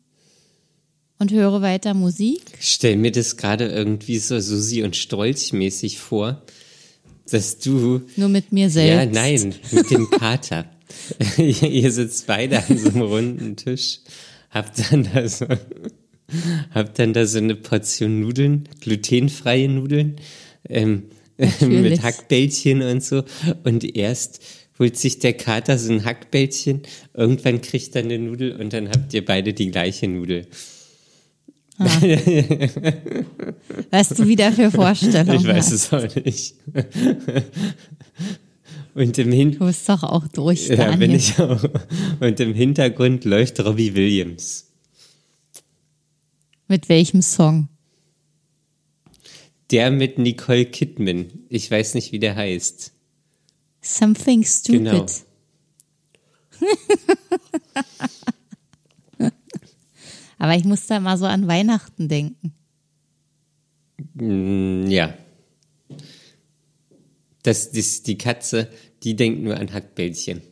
und 1.19 1.33
höre 1.33 1.63
weiter 1.63 1.95
Musik. 1.95 2.43
Stell 2.61 2.97
mir 2.97 3.13
das 3.13 3.37
gerade 3.37 3.69
irgendwie 3.69 4.19
so 4.19 4.39
Susi 4.41 4.83
und 4.83 4.97
Strolch 4.97 5.53
mäßig 5.53 5.99
vor, 5.99 6.43
dass 7.31 7.59
du 7.59 8.03
Nur 8.17 8.29
mit 8.29 8.53
mir 8.53 8.65
Ja, 8.67 8.71
selbst. 8.71 9.15
nein, 9.15 9.55
mit 9.71 9.91
dem 9.91 10.11
Kater. 10.11 10.67
Ihr 11.39 11.91
sitzt 11.91 12.27
beide 12.27 12.63
an 12.65 12.77
so 12.77 12.91
einem 12.91 13.03
runden 13.03 13.57
Tisch, 13.57 14.01
habt 14.51 14.93
dann 14.93 15.09
da 15.15 15.27
so, 15.27 15.47
habt 16.75 16.99
dann 16.99 17.13
da 17.15 17.25
so 17.25 17.39
eine 17.39 17.55
Portion 17.55 18.21
Nudeln, 18.21 18.69
glutenfreie 18.81 19.69
Nudeln, 19.69 20.17
ähm, 20.69 21.05
mit. 21.61 22.03
Hackbällchen 22.03 22.83
und 22.83 23.03
so. 23.03 23.25
Und 23.65 23.97
erst 23.97 24.41
holt 24.83 24.97
sich 24.97 25.21
der 25.21 25.35
Kater 25.35 25.79
so 25.79 25.93
ein 25.93 26.05
Hackbällchen, 26.05 26.83
irgendwann 27.15 27.61
kriegt 27.63 27.95
er 27.95 28.03
eine 28.03 28.19
Nudel 28.19 28.57
und 28.61 28.73
dann 28.73 28.89
habt 28.89 29.15
ihr 29.15 29.25
beide 29.25 29.53
die 29.53 29.71
gleiche 29.71 30.09
Nudel. 30.09 30.49
Was 33.91 34.09
du 34.11 34.27
wieder 34.27 34.51
für 34.53 34.73
Vorstellungen 34.73 35.41
Ich 35.41 35.47
weiß 35.47 35.67
hast. 35.71 35.73
es 35.73 35.93
auch 35.93 36.17
nicht. 36.25 36.57
Und 38.95 39.17
im 39.19 39.33
Hin 39.33 39.53
Du 39.53 39.67
bist 39.67 39.89
doch 39.89 40.03
auch 40.03 40.27
durch, 40.29 40.67
Ja, 40.69 40.77
Daniel. 40.77 40.99
bin 40.99 41.13
ich 41.13 41.39
auch. 41.39 41.63
Und 42.21 42.41
im 42.41 42.55
Hintergrund 42.55 43.25
läuft 43.25 43.61
Robbie 43.61 43.95
Williams. 43.95 44.67
Mit 46.69 46.89
welchem 46.89 47.23
Song? 47.23 47.69
Der 49.71 49.91
mit 49.93 50.19
Nicole 50.19 50.67
Kidman. 50.67 51.27
Ich 51.49 51.71
weiß 51.71 51.95
nicht, 51.95 52.11
wie 52.13 52.19
der 52.19 52.35
heißt. 52.37 52.92
Something 53.83 54.45
Stupid. 54.45 54.85
Genau. 54.85 55.07
Aber 60.39 60.57
ich 60.57 60.65
muss 60.65 60.87
da 60.87 61.01
mal 61.01 61.19
so 61.19 61.27
an 61.27 61.49
Weihnachten 61.49 62.09
denken. 62.09 62.55
Mm, 64.15 64.87
ja. 64.87 65.15
Das, 67.43 67.73
das, 67.73 68.03
die 68.03 68.19
Katze, 68.19 68.69
die 69.03 69.17
denkt 69.17 69.43
nur 69.43 69.57
an 69.57 69.73
Hackbällchen. 69.73 70.43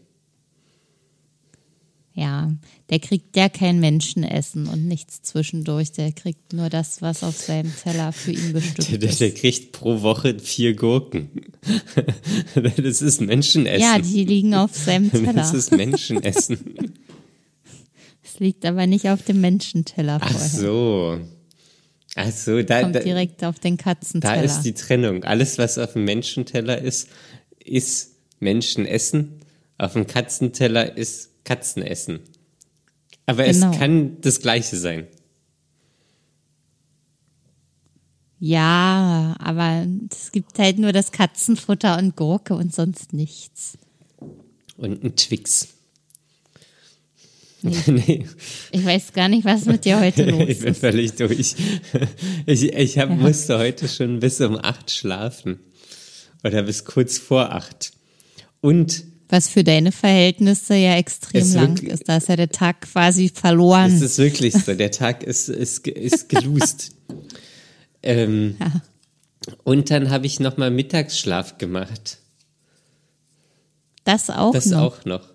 Ja, 2.14 2.50
der 2.90 2.98
kriegt 2.98 3.36
ja 3.36 3.48
kein 3.48 3.78
Menschenessen 3.80 4.66
und 4.66 4.86
nichts 4.86 5.22
zwischendurch. 5.22 5.92
Der 5.92 6.12
kriegt 6.12 6.52
nur 6.52 6.68
das, 6.68 7.00
was 7.02 7.22
auf 7.22 7.36
seinem 7.36 7.72
Teller 7.82 8.12
für 8.12 8.32
ihn 8.32 8.46
Der, 8.52 8.60
bestimmt 8.60 9.02
der, 9.02 9.10
ist. 9.10 9.20
der 9.20 9.32
kriegt 9.32 9.72
pro 9.72 10.02
Woche 10.02 10.38
vier 10.38 10.74
Gurken. 10.74 11.30
Das 12.54 13.00
ist 13.02 13.20
Menschenessen. 13.20 13.80
Ja, 13.80 13.98
die 13.98 14.24
liegen 14.24 14.54
auf 14.54 14.74
seinem 14.76 15.10
Das 15.10 15.20
Teller. 15.22 15.54
ist 15.54 15.72
Menschenessen. 15.72 16.58
Es 18.22 18.38
liegt 18.38 18.64
aber 18.64 18.86
nicht 18.86 19.08
auf 19.08 19.22
dem 19.22 19.40
Menschenteller 19.40 20.18
Ach 20.20 20.30
vorher. 20.30 20.48
so. 20.48 21.20
Ach 22.16 22.30
so, 22.32 22.62
da, 22.62 22.82
Kommt 22.82 22.94
da, 22.96 23.00
direkt 23.00 23.44
auf 23.44 23.58
den 23.58 23.76
Da 23.76 23.84
Katzenteller. 23.84 24.42
ist 24.44 24.62
die 24.62 24.72
Trennung. 24.74 25.24
Alles, 25.24 25.58
was 25.58 25.78
auf 25.78 25.92
dem 25.94 26.04
Menschenteller 26.04 26.80
ist, 26.80 27.08
ist 27.64 28.12
Menschenessen. 28.40 29.40
Auf 29.78 29.92
dem 29.94 30.06
Katzenteller 30.06 30.96
ist 30.96 31.30
Katzenessen. 31.44 32.20
Aber 33.30 33.44
Genau. 33.44 33.70
es 33.70 33.78
kann 33.78 34.20
das 34.22 34.40
Gleiche 34.40 34.76
sein. 34.76 35.06
Ja, 38.38 39.36
aber 39.38 39.86
es 40.10 40.32
gibt 40.32 40.58
halt 40.58 40.78
nur 40.78 40.92
das 40.92 41.12
Katzenfutter 41.12 41.98
und 41.98 42.16
Gurke 42.16 42.54
und 42.54 42.74
sonst 42.74 43.12
nichts. 43.12 43.76
Und 44.76 45.04
ein 45.04 45.14
Twix. 45.14 45.68
Nee. 47.62 47.76
nee, 47.86 48.26
Ich 48.72 48.84
weiß 48.84 49.12
gar 49.12 49.28
nicht, 49.28 49.44
was 49.44 49.66
mit 49.66 49.84
dir 49.84 50.00
heute 50.00 50.24
los 50.30 50.48
ich 50.48 50.60
bin 50.60 50.68
ist. 50.72 50.80
völlig 50.80 51.12
durch. 51.16 51.54
Ich, 52.46 52.62
ich 52.72 52.98
hab, 52.98 53.10
musste 53.10 53.58
heute 53.58 53.86
schon 53.88 54.20
bis 54.20 54.40
um 54.40 54.56
acht 54.56 54.90
schlafen. 54.90 55.60
Oder 56.42 56.62
bis 56.62 56.86
kurz 56.86 57.18
vor 57.18 57.52
acht. 57.52 57.92
Und 58.62 59.04
Was 59.30 59.48
für 59.48 59.62
deine 59.64 59.92
Verhältnisse 59.92 60.74
ja 60.74 60.96
extrem 60.96 61.40
Es 61.42 61.54
lang 61.54 61.80
wird- 61.80 61.92
ist. 61.92 62.08
Da 62.08 62.16
ist 62.16 62.28
ja 62.28 62.36
der 62.36 62.50
Tag 62.50 62.80
quasi 62.82 63.28
verloren. 63.32 63.92
es 63.94 64.02
ist 64.02 64.18
wirklich 64.18 64.52
so, 64.54 64.74
der 64.74 64.90
Tag 64.90 65.22
ist, 65.22 65.48
ist, 65.48 65.86
ist 65.86 66.28
gelust. 66.28 66.90
ähm, 68.02 68.56
Ja. 68.58 68.82
Und 69.64 69.90
dann 69.90 70.10
habe 70.10 70.26
ich 70.26 70.38
nochmal 70.38 70.70
Mittagsschlaf 70.70 71.56
gemacht. 71.58 72.18
Das 74.04 74.28
auch 74.30 74.52
Das 74.52 74.66
noch. 74.66 74.80
auch 75.00 75.04
noch. 75.06 75.28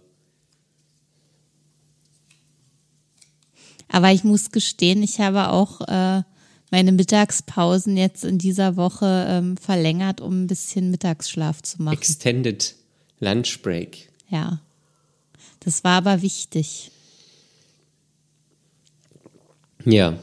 Aber 3.87 4.11
ich 4.11 4.23
muss 4.23 4.51
gestehen, 4.51 5.01
ich 5.03 5.19
habe 5.19 5.49
auch 5.49 5.81
äh, 5.87 6.23
meine 6.71 6.91
Mittagspausen 6.91 7.97
jetzt 7.97 8.23
in 8.25 8.37
dieser 8.37 8.75
Woche 8.77 9.25
ähm, 9.29 9.57
verlängert, 9.57 10.21
um 10.21 10.43
ein 10.43 10.47
bisschen 10.47 10.91
Mittagsschlaf 10.91 11.61
zu 11.61 11.81
machen. 11.81 11.97
Extended 11.97 12.75
Lunch 13.25 13.61
Break. 13.63 14.09
Ja. 14.29 14.59
Das 15.61 15.83
war 15.83 15.97
aber 15.97 16.21
wichtig. 16.21 16.91
Ja. 19.83 20.17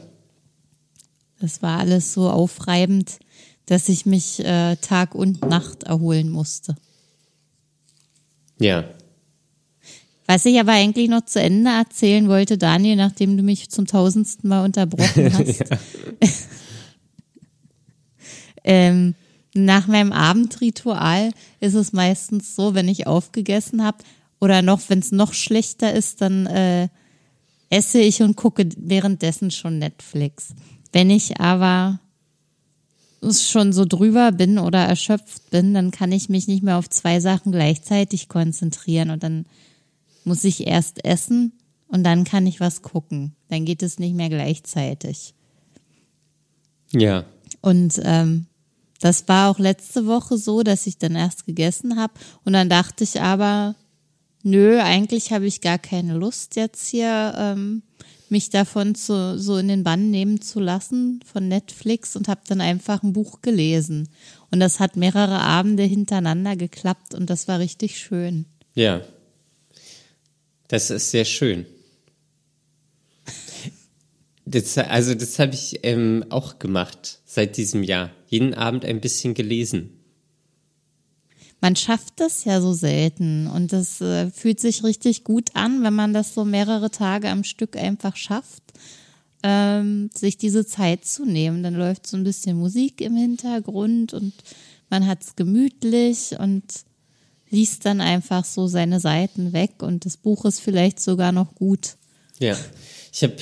Das 1.39 1.61
war 1.61 1.79
alles 1.79 2.13
so 2.13 2.29
aufreibend, 2.29 3.19
dass 3.65 3.89
ich 3.89 4.05
mich 4.05 4.39
äh, 4.39 4.77
Tag 4.77 5.15
und 5.15 5.41
Nacht 5.41 5.83
erholen 5.83 6.29
musste. 6.29 6.75
Ja. 8.59 8.85
Was 10.25 10.45
ich 10.45 10.57
aber 10.57 10.71
eigentlich 10.71 11.09
noch 11.09 11.25
zu 11.25 11.41
Ende 11.41 11.71
erzählen 11.71 12.29
wollte, 12.29 12.57
Daniel, 12.57 12.95
nachdem 12.95 13.35
du 13.35 13.43
mich 13.43 13.69
zum 13.69 13.85
tausendsten 13.85 14.49
Mal 14.49 14.63
unterbrochen 14.63 15.33
hast. 15.37 15.63
ähm, 18.63 19.15
nach 19.53 19.87
meinem 19.87 20.11
Abendritual 20.11 21.31
ist 21.59 21.75
es 21.75 21.93
meistens 21.93 22.55
so, 22.55 22.73
wenn 22.73 22.87
ich 22.87 23.07
aufgegessen 23.07 23.83
habe 23.83 23.99
oder 24.39 24.61
noch, 24.61 24.81
wenn 24.89 24.99
es 24.99 25.11
noch 25.11 25.33
schlechter 25.33 25.93
ist, 25.93 26.21
dann 26.21 26.47
äh, 26.47 26.89
esse 27.69 27.99
ich 27.99 28.21
und 28.21 28.35
gucke 28.35 28.67
währenddessen 28.77 29.51
schon 29.51 29.79
Netflix. 29.79 30.49
Wenn 30.91 31.09
ich 31.09 31.39
aber 31.39 31.99
schon 33.31 33.71
so 33.71 33.85
drüber 33.85 34.31
bin 34.31 34.59
oder 34.59 34.79
erschöpft 34.79 35.49
bin, 35.49 35.73
dann 35.73 35.91
kann 35.91 36.11
ich 36.11 36.29
mich 36.29 36.47
nicht 36.47 36.63
mehr 36.63 36.77
auf 36.77 36.89
zwei 36.89 37.19
Sachen 37.19 37.51
gleichzeitig 37.51 38.27
konzentrieren 38.27 39.11
und 39.11 39.23
dann 39.23 39.45
muss 40.25 40.43
ich 40.43 40.67
erst 40.67 41.05
essen 41.05 41.53
und 41.87 42.03
dann 42.03 42.23
kann 42.23 42.47
ich 42.47 42.59
was 42.59 42.81
gucken. 42.81 43.35
Dann 43.49 43.65
geht 43.65 43.83
es 43.83 43.99
nicht 43.99 44.15
mehr 44.15 44.29
gleichzeitig. 44.29 45.33
Ja. 46.91 47.25
Und 47.61 47.99
ähm, 48.03 48.47
das 49.03 49.27
war 49.27 49.51
auch 49.51 49.59
letzte 49.59 50.07
Woche 50.07 50.37
so, 50.37 50.63
dass 50.63 50.87
ich 50.87 50.97
dann 50.97 51.15
erst 51.15 51.45
gegessen 51.45 51.99
habe 51.99 52.13
und 52.45 52.53
dann 52.53 52.69
dachte 52.69 53.03
ich 53.03 53.19
aber, 53.19 53.75
nö, 54.43 54.79
eigentlich 54.79 55.33
habe 55.33 55.45
ich 55.45 55.59
gar 55.59 55.77
keine 55.77 56.13
Lust 56.13 56.55
jetzt 56.55 56.87
hier 56.87 57.33
ähm, 57.37 57.83
mich 58.29 58.49
davon 58.49 58.95
zu, 58.95 59.37
so 59.37 59.57
in 59.57 59.67
den 59.67 59.83
Bann 59.83 60.09
nehmen 60.09 60.41
zu 60.41 60.61
lassen 60.61 61.19
von 61.29 61.49
Netflix 61.49 62.15
und 62.15 62.29
habe 62.29 62.41
dann 62.47 62.61
einfach 62.61 63.03
ein 63.03 63.11
Buch 63.11 63.41
gelesen. 63.41 64.07
Und 64.51 64.61
das 64.61 64.79
hat 64.79 64.95
mehrere 64.95 65.41
Abende 65.41 65.83
hintereinander 65.83 66.55
geklappt 66.55 67.13
und 67.13 67.29
das 67.29 67.49
war 67.49 67.59
richtig 67.59 67.99
schön. 67.99 68.45
Ja. 68.73 69.01
Das 70.69 70.91
ist 70.91 71.11
sehr 71.11 71.25
schön. 71.25 71.65
Das, 74.45 74.77
also 74.77 75.15
das 75.15 75.39
habe 75.39 75.53
ich 75.53 75.79
ähm, 75.83 76.25
auch 76.29 76.59
gemacht 76.59 77.19
seit 77.25 77.57
diesem 77.57 77.83
Jahr. 77.83 78.11
jeden 78.27 78.53
Abend 78.53 78.83
ein 78.85 78.99
bisschen 78.99 79.33
gelesen. 79.33 79.91
Man 81.61 81.77
schafft 81.77 82.19
das 82.19 82.43
ja 82.43 82.59
so 82.59 82.73
selten 82.73 83.47
und 83.47 83.71
das 83.71 84.01
äh, 84.01 84.29
fühlt 84.31 84.59
sich 84.59 84.83
richtig 84.83 85.23
gut 85.23 85.51
an, 85.55 85.81
wenn 85.81 85.93
man 85.93 86.13
das 86.13 86.33
so 86.33 86.43
mehrere 86.43 86.91
Tage 86.91 87.29
am 87.29 87.45
Stück 87.45 87.77
einfach 87.77 88.17
schafft, 88.17 88.63
ähm, 89.43 90.09
sich 90.13 90.37
diese 90.37 90.65
Zeit 90.65 91.05
zu 91.05 91.23
nehmen. 91.23 91.63
Dann 91.63 91.75
läuft 91.75 92.05
so 92.05 92.17
ein 92.17 92.25
bisschen 92.25 92.57
Musik 92.57 92.99
im 92.99 93.15
Hintergrund 93.15 94.13
und 94.13 94.33
man 94.89 95.07
hat 95.07 95.23
es 95.23 95.37
gemütlich 95.37 96.37
und 96.37 96.63
liest 97.49 97.85
dann 97.85 98.01
einfach 98.01 98.43
so 98.43 98.67
seine 98.67 98.99
Seiten 98.99 99.53
weg 99.53 99.83
und 99.83 100.05
das 100.05 100.17
Buch 100.17 100.43
ist 100.43 100.59
vielleicht 100.59 100.99
sogar 100.99 101.31
noch 101.31 101.55
gut. 101.55 101.95
Ja, 102.39 102.57
ich 103.13 103.23
habe 103.23 103.37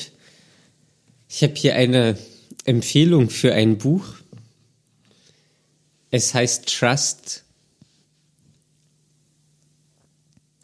ich 1.34 1.44
hab 1.44 1.58
hier 1.58 1.76
eine 1.76 2.18
Empfehlung 2.66 3.30
für 3.30 3.54
ein 3.54 3.78
Buch. 3.78 4.06
Es 6.10 6.34
heißt 6.34 6.68
Trust 6.68 7.44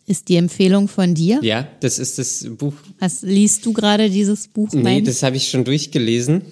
Ist 0.05 0.29
die 0.29 0.37
Empfehlung 0.37 0.87
von 0.87 1.15
dir? 1.15 1.41
Ja, 1.43 1.67
das 1.81 1.99
ist 1.99 2.17
das 2.17 2.45
Buch. 2.57 2.73
Was, 2.99 3.23
liest 3.23 3.65
du 3.65 3.73
gerade 3.73 4.09
dieses 4.09 4.47
Buch? 4.47 4.71
Nee, 4.71 5.01
das 5.01 5.21
habe 5.21 5.35
ich 5.35 5.49
schon 5.49 5.65
durchgelesen. 5.65 6.43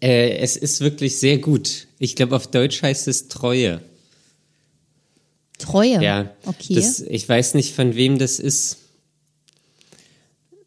Äh, 0.00 0.36
es 0.36 0.58
ist 0.58 0.82
wirklich 0.82 1.18
sehr 1.18 1.38
gut. 1.38 1.86
Ich 1.98 2.14
glaube, 2.14 2.36
auf 2.36 2.48
Deutsch 2.48 2.82
heißt 2.82 3.08
es 3.08 3.28
Treue. 3.28 3.80
Treue? 5.56 6.02
Ja. 6.02 6.36
Okay. 6.44 6.74
Das, 6.74 7.00
ich 7.00 7.26
weiß 7.26 7.54
nicht, 7.54 7.74
von 7.74 7.94
wem 7.94 8.18
das 8.18 8.38
ist. 8.38 8.76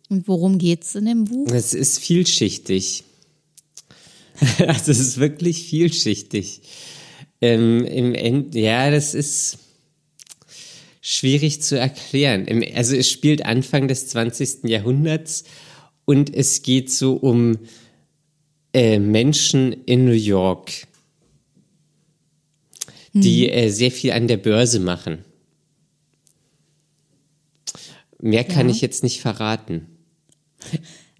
Und 0.10 0.28
worum 0.28 0.58
geht's 0.58 0.96
in 0.96 1.06
dem 1.06 1.26
Buch? 1.26 1.52
Es 1.52 1.74
ist 1.74 2.00
vielschichtig. 2.00 3.04
also 4.60 4.92
es 4.92 5.00
ist 5.00 5.18
wirklich 5.18 5.64
vielschichtig. 5.68 6.62
Ähm, 7.42 7.86
Im 7.86 8.14
End, 8.14 8.56
ja, 8.56 8.92
das 8.92 9.14
ist 9.14 9.58
schwierig 11.02 11.62
zu 11.62 11.78
erklären. 11.80 12.48
Also 12.76 12.96
es 12.96 13.10
spielt 13.10 13.46
Anfang 13.46 13.88
des 13.88 14.08
20. 14.08 14.64
Jahrhunderts 14.64 15.44
und 16.06 16.34
es 16.34 16.62
geht 16.64 16.92
so 16.92 17.14
um 17.14 17.58
äh, 18.74 19.00
Menschen 19.00 19.72
in 19.86 20.06
New 20.06 20.12
York, 20.12 20.88
die 23.14 23.50
äh, 23.50 23.70
sehr 23.70 23.92
viel 23.92 24.12
an 24.12 24.28
der 24.28 24.38
Börse 24.38 24.80
machen. 24.80 25.24
Mehr 28.20 28.44
kann 28.44 28.68
Ja. 28.68 28.76
ich 28.76 28.82
jetzt 28.82 29.04
nicht 29.04 29.22
verraten. 29.22 29.88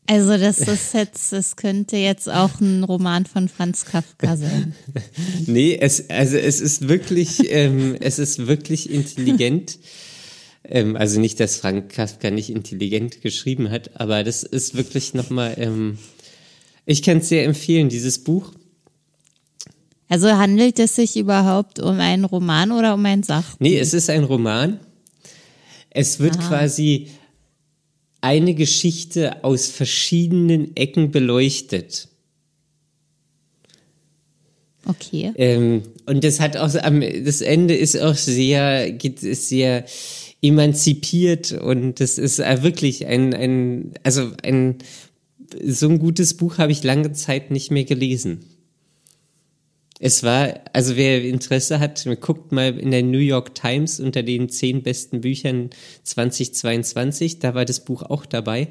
Also 0.08 0.38
das 0.38 0.60
ist 0.60 0.94
jetzt, 0.94 1.32
das 1.32 1.56
könnte 1.56 1.98
jetzt 1.98 2.30
auch 2.30 2.60
ein 2.62 2.84
Roman 2.84 3.26
von 3.26 3.50
Franz 3.50 3.86
Kafka 3.86 4.38
sein. 4.38 4.76
Nee, 5.48 5.78
es, 5.80 6.10
also 6.10 6.38
es 6.38 6.62
ist 6.62 6.88
wirklich, 6.88 7.52
ähm, 7.52 7.96
es 8.00 8.20
ist 8.20 8.46
wirklich 8.46 8.92
intelligent. 8.92 9.80
Ähm, 10.64 10.96
also 10.96 11.20
nicht, 11.20 11.40
dass 11.40 11.58
Frank 11.58 11.90
Kafka 11.90 12.30
nicht 12.30 12.52
intelligent 12.52 13.22
geschrieben 13.22 13.72
hat, 13.72 14.00
aber 14.00 14.24
das 14.24 14.44
ist 14.44 14.76
wirklich 14.76 15.14
nochmal, 15.16 15.56
ähm, 15.58 15.98
ich 16.86 17.02
kann 17.02 17.18
es 17.18 17.30
sehr 17.30 17.44
empfehlen, 17.46 17.90
dieses 17.90 18.24
Buch. 18.24 18.52
Also 20.08 20.30
handelt 20.30 20.78
es 20.78 20.96
sich 20.96 21.18
überhaupt 21.18 21.80
um 21.80 22.00
einen 22.00 22.26
Roman 22.26 22.72
oder 22.72 22.94
um 22.94 23.04
ein 23.06 23.24
Sachbuch? 23.24 23.60
Nee, 23.60 23.80
es 23.80 23.96
ist 23.96 24.10
ein 24.12 24.24
Roman. 24.24 24.80
Es 25.90 26.20
wird 26.20 26.40
quasi 26.40 27.10
eine 28.26 28.56
Geschichte 28.56 29.44
aus 29.44 29.68
verschiedenen 29.68 30.76
Ecken 30.76 31.12
beleuchtet. 31.12 32.08
Okay. 34.88 35.32
Ähm, 35.36 35.84
und 36.08 36.24
das 36.24 36.40
hat 36.40 36.58
auch, 36.58 36.74
am- 36.82 37.02
das 37.02 37.42
Ende 37.42 37.76
ist 37.76 38.00
auch 38.02 38.16
sehr, 38.16 38.92
geht, 38.92 39.22
ist 39.22 39.50
sehr 39.50 39.86
emanzipiert 40.42 41.52
und 41.52 42.00
das 42.00 42.18
ist 42.18 42.40
äh, 42.40 42.64
wirklich 42.64 43.06
ein, 43.06 43.36
ein, 43.36 43.92
also 44.02 44.32
ein, 44.44 44.80
so 45.64 45.88
ein 45.88 46.00
gutes 46.00 46.36
Buch 46.36 46.58
habe 46.58 46.72
ich 46.72 46.84
lange 46.84 47.12
Zeit 47.14 47.52
nicht 47.52 47.70
mehr 47.70 47.84
gelesen. 47.84 48.40
Es 50.08 50.22
war, 50.22 50.60
also 50.72 50.98
wer 50.98 51.24
Interesse 51.24 51.80
hat, 51.80 52.08
guckt 52.22 52.52
mal 52.52 52.78
in 52.78 52.92
der 52.92 53.02
New 53.02 53.18
York 53.18 53.56
Times 53.56 54.00
unter 54.00 54.22
den 54.22 54.50
zehn 54.50 54.84
besten 54.84 55.22
Büchern 55.22 55.72
2022, 56.04 57.40
da 57.40 57.56
war 57.56 57.66
das 57.66 57.84
Buch 57.84 58.04
auch 58.04 58.28
dabei. 58.28 58.68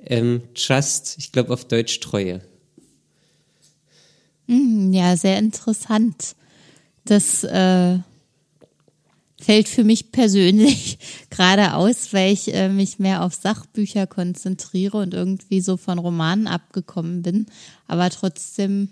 Ähm, 0.00 0.40
Trust, 0.54 1.16
ich 1.18 1.32
glaube 1.32 1.52
auf 1.52 1.66
Deutsch 1.66 2.00
Treue. 2.00 2.40
Ja, 4.46 5.18
sehr 5.18 5.38
interessant. 5.38 6.34
Das 7.04 7.44
äh, 7.44 7.98
fällt 9.38 9.68
für 9.68 9.84
mich 9.84 10.12
persönlich 10.12 10.96
gerade 11.28 11.74
aus, 11.74 12.14
weil 12.14 12.32
ich 12.32 12.54
äh, 12.54 12.70
mich 12.70 12.98
mehr 12.98 13.22
auf 13.22 13.34
Sachbücher 13.34 14.06
konzentriere 14.06 14.96
und 14.96 15.12
irgendwie 15.12 15.60
so 15.60 15.76
von 15.76 15.98
Romanen 15.98 16.46
abgekommen 16.46 17.20
bin. 17.20 17.48
Aber 17.86 18.08
trotzdem 18.08 18.88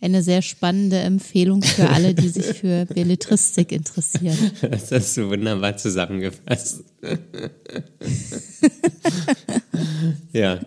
eine 0.00 0.22
sehr 0.22 0.42
spannende 0.42 0.98
Empfehlung 0.98 1.62
für 1.62 1.88
alle, 1.88 2.14
die 2.14 2.28
sich 2.28 2.46
für 2.60 2.86
Belletristik 2.86 3.72
interessieren. 3.72 4.52
Das 4.60 4.92
hast 4.92 5.16
du 5.16 5.28
wunderbar 5.30 5.76
zusammengefasst. 5.76 6.84
ja. 10.32 10.60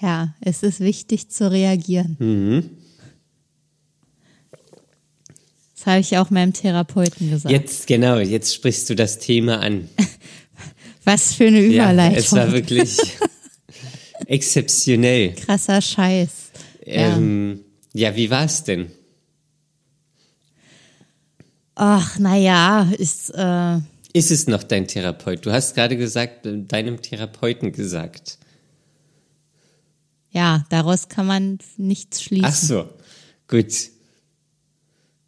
Ja, 0.00 0.34
es 0.40 0.62
ist 0.62 0.80
wichtig 0.80 1.30
zu 1.30 1.50
reagieren. 1.50 2.70
Das 5.76 5.86
habe 5.86 6.00
ich 6.00 6.18
auch 6.18 6.30
meinem 6.30 6.52
Therapeuten 6.52 7.30
gesagt. 7.30 7.50
Jetzt, 7.52 7.86
genau, 7.86 8.18
jetzt 8.18 8.54
sprichst 8.54 8.90
du 8.90 8.94
das 8.96 9.18
Thema 9.18 9.60
an. 9.60 9.88
Was 11.04 11.34
für 11.34 11.46
eine 11.46 11.60
Ja, 11.60 11.84
Überleitung. 11.92 12.18
es 12.18 12.32
war 12.32 12.52
wirklich 12.52 12.96
exzeptionell. 14.26 15.34
Krasser 15.34 15.80
Scheiß. 15.80 16.43
Ja. 16.84 17.16
Ähm, 17.16 17.64
ja, 17.92 18.14
wie 18.16 18.30
war 18.30 18.44
es 18.44 18.64
denn? 18.64 18.90
Ach, 21.76 22.18
naja, 22.18 22.88
ist, 22.98 23.30
äh, 23.34 23.78
Ist 24.12 24.30
es 24.30 24.46
noch 24.46 24.62
dein 24.62 24.86
Therapeut? 24.86 25.44
Du 25.44 25.52
hast 25.52 25.74
gerade 25.74 25.96
gesagt, 25.96 26.46
äh, 26.46 26.62
deinem 26.62 27.02
Therapeuten 27.02 27.72
gesagt. 27.72 28.38
ja, 30.30 30.64
daraus 30.68 31.08
kann 31.08 31.26
man 31.26 31.58
nichts 31.76 32.22
schließen. 32.22 32.44
Ach 32.46 32.54
so, 32.54 32.88
gut. 33.48 33.72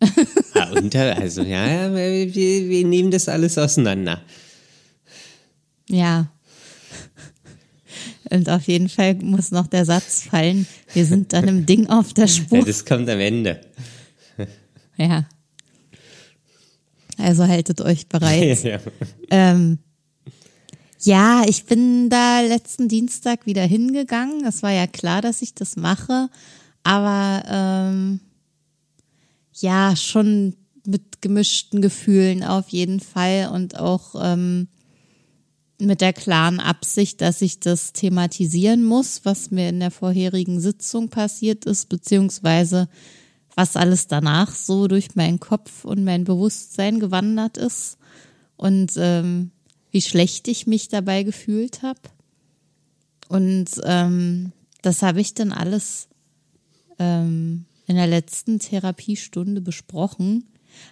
ah, 0.54 0.70
unter, 0.72 1.16
also 1.16 1.42
ja, 1.42 1.66
ja, 1.66 1.94
wir, 1.94 2.34
wir 2.34 2.84
nehmen 2.86 3.10
das 3.10 3.28
alles 3.28 3.56
auseinander. 3.56 4.22
Ja. 5.88 6.28
Und 8.30 8.48
auf 8.48 8.62
jeden 8.66 8.88
Fall 8.88 9.14
muss 9.16 9.50
noch 9.50 9.66
der 9.66 9.84
Satz 9.84 10.22
fallen, 10.22 10.66
wir 10.92 11.06
sind 11.06 11.32
dann 11.32 11.46
im 11.48 11.66
Ding 11.66 11.88
auf 11.88 12.12
der 12.12 12.26
Ja, 12.26 12.32
Spur. 12.32 12.64
das 12.64 12.84
kommt 12.84 13.08
am 13.08 13.20
Ende. 13.20 13.60
Ja. 14.96 15.26
Also 17.18 17.46
haltet 17.46 17.80
euch 17.80 18.08
bereit. 18.08 18.62
ja. 18.64 18.78
Ähm, 19.30 19.78
ja, 21.00 21.44
ich 21.46 21.64
bin 21.64 22.08
da 22.10 22.40
letzten 22.40 22.88
Dienstag 22.88 23.46
wieder 23.46 23.62
hingegangen. 23.62 24.44
Es 24.44 24.62
war 24.62 24.72
ja 24.72 24.86
klar, 24.86 25.22
dass 25.22 25.42
ich 25.42 25.54
das 25.54 25.76
mache, 25.76 26.28
aber 26.82 27.42
ähm, 27.48 28.20
ja, 29.52 29.94
schon 29.96 30.56
mit 30.84 31.20
gemischten 31.22 31.80
Gefühlen 31.82 32.42
auf 32.42 32.68
jeden 32.68 33.00
Fall 33.00 33.50
und 33.52 33.78
auch 33.78 34.14
ähm, 34.20 34.68
mit 35.78 36.00
der 36.00 36.12
klaren 36.12 36.60
Absicht, 36.60 37.20
dass 37.20 37.42
ich 37.42 37.60
das 37.60 37.92
thematisieren 37.92 38.84
muss, 38.84 39.24
was 39.24 39.50
mir 39.50 39.68
in 39.68 39.80
der 39.80 39.90
vorherigen 39.90 40.60
Sitzung 40.60 41.08
passiert 41.08 41.64
ist, 41.66 41.88
beziehungsweise 41.88 42.88
was 43.54 43.76
alles 43.76 44.06
danach 44.06 44.54
so 44.54 44.86
durch 44.86 45.14
meinen 45.14 45.40
Kopf 45.40 45.84
und 45.84 46.04
mein 46.04 46.24
Bewusstsein 46.24 47.00
gewandert 47.00 47.56
ist 47.56 47.98
und 48.56 48.92
ähm, 48.96 49.50
wie 49.90 50.02
schlecht 50.02 50.48
ich 50.48 50.66
mich 50.66 50.88
dabei 50.88 51.22
gefühlt 51.22 51.82
habe. 51.82 52.00
Und 53.28 53.68
ähm, 53.84 54.52
das 54.82 55.02
habe 55.02 55.20
ich 55.20 55.34
dann 55.34 55.52
alles 55.52 56.08
ähm, 56.98 57.64
in 57.86 57.96
der 57.96 58.06
letzten 58.06 58.58
Therapiestunde 58.58 59.60
besprochen. 59.60 60.44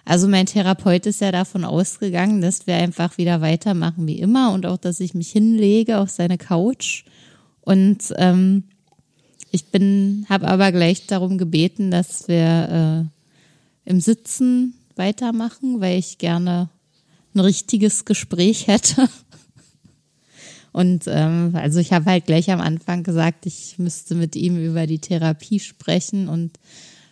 Also 0.05 0.29
mein 0.29 0.47
Therapeut 0.47 1.07
ist 1.07 1.21
ja 1.21 1.33
davon 1.33 1.65
ausgegangen, 1.65 2.41
dass 2.41 2.67
wir 2.67 2.77
einfach 2.77 3.17
wieder 3.17 3.41
weitermachen 3.41 4.07
wie 4.07 4.19
immer 4.19 4.53
und 4.53 4.67
auch, 4.67 4.77
dass 4.77 5.01
ich 5.01 5.15
mich 5.15 5.31
hinlege 5.31 5.99
auf 5.99 6.11
seine 6.11 6.39
Couch. 6.39 7.05
Und 7.63 8.13
ähm, 8.17 8.65
ich 9.51 9.67
bin, 9.67 10.27
habe 10.29 10.49
aber 10.49 10.73
gleich 10.73 11.07
darum 11.07 11.39
gebeten, 11.39 11.91
dass 11.91 12.29
wir 12.29 13.09
äh, 13.87 13.91
im 13.91 14.01
Sitzen 14.01 14.75
weitermachen, 14.97 15.81
weil 15.81 15.99
ich 15.99 16.19
gerne 16.19 16.69
ein 17.35 17.41
richtiges 17.41 18.05
Gespräch 18.05 18.67
hätte. 18.67 19.09
Und 20.73 21.05
ähm, 21.07 21.53
also 21.55 21.79
ich 21.79 21.93
habe 21.93 22.07
halt 22.07 22.27
gleich 22.27 22.51
am 22.51 22.61
Anfang 22.61 23.05
gesagt, 23.05 23.47
ich 23.47 23.79
müsste 23.79 24.17
mit 24.17 24.35
ihm 24.35 24.57
über 24.57 24.89
die 24.89 24.99
Therapie 24.99 25.61
sprechen 25.61 26.29
und 26.29 26.59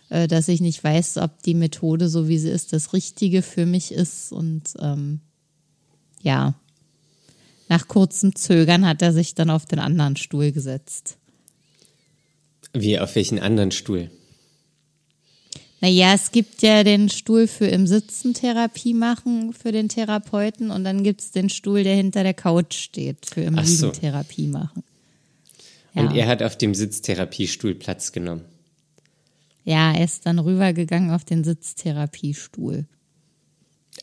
dass 0.09 0.47
ich 0.47 0.61
nicht 0.61 0.83
weiß, 0.83 1.17
ob 1.17 1.41
die 1.43 1.55
Methode, 1.55 2.09
so 2.09 2.27
wie 2.27 2.37
sie 2.37 2.49
ist, 2.49 2.73
das 2.73 2.93
Richtige 2.93 3.41
für 3.41 3.65
mich 3.65 3.91
ist. 3.91 4.31
Und 4.31 4.63
ähm, 4.79 5.21
ja, 6.21 6.55
nach 7.69 7.87
kurzem 7.87 8.35
Zögern 8.35 8.85
hat 8.85 9.01
er 9.01 9.13
sich 9.13 9.35
dann 9.35 9.49
auf 9.49 9.65
den 9.65 9.79
anderen 9.79 10.15
Stuhl 10.15 10.51
gesetzt. 10.51 11.17
Wie, 12.73 12.99
auf 12.99 13.15
welchen 13.15 13.39
anderen 13.39 13.71
Stuhl? 13.71 14.09
Naja, 15.83 16.13
es 16.13 16.31
gibt 16.31 16.61
ja 16.61 16.83
den 16.83 17.09
Stuhl 17.09 17.45
für 17.45 17.65
im 17.65 17.87
Sitzen 17.87 18.33
Therapie 18.33 18.93
machen 18.93 19.51
für 19.51 19.73
den 19.73 19.89
Therapeuten 19.89 20.71
und 20.71 20.85
dann 20.85 21.03
gibt 21.03 21.19
es 21.19 21.31
den 21.31 21.49
Stuhl, 21.49 21.83
der 21.83 21.95
hinter 21.95 22.23
der 22.23 22.33
Couch 22.33 22.75
steht, 22.75 23.25
für 23.25 23.41
im 23.41 23.59
Ach 23.59 23.65
so. 23.65 23.87
Liegen 23.87 23.99
Therapie 23.99 24.47
machen. 24.47 24.83
Und 25.93 26.15
er 26.15 26.27
hat 26.27 26.41
auf 26.41 26.57
dem 26.57 26.73
Sitztherapiestuhl 26.73 27.75
Platz 27.75 28.13
genommen. 28.13 28.45
Ja, 29.63 29.93
er 29.93 30.03
ist 30.03 30.25
dann 30.25 30.39
rübergegangen 30.39 31.11
auf 31.11 31.23
den 31.23 31.43
Sitztherapiestuhl. 31.43 32.85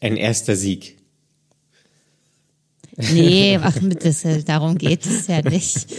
Ein 0.00 0.16
erster 0.16 0.56
Sieg. 0.56 0.96
Nee, 2.96 3.58
ach, 3.62 3.80
mit 3.80 4.04
das, 4.04 4.24
darum 4.44 4.78
geht 4.78 5.04
es 5.06 5.26
ja 5.26 5.42
nicht. 5.42 5.86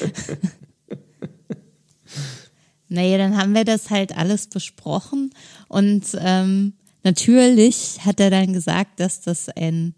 naja, 2.89 3.17
dann 3.17 3.37
haben 3.37 3.53
wir 3.53 3.65
das 3.65 3.89
halt 3.89 4.17
alles 4.17 4.47
besprochen 4.47 5.31
und 5.67 6.05
ähm, 6.19 6.73
natürlich 7.03 7.99
hat 8.03 8.19
er 8.19 8.29
dann 8.29 8.53
gesagt, 8.53 8.99
dass 8.99 9.21
das 9.21 9.49
ein 9.49 9.93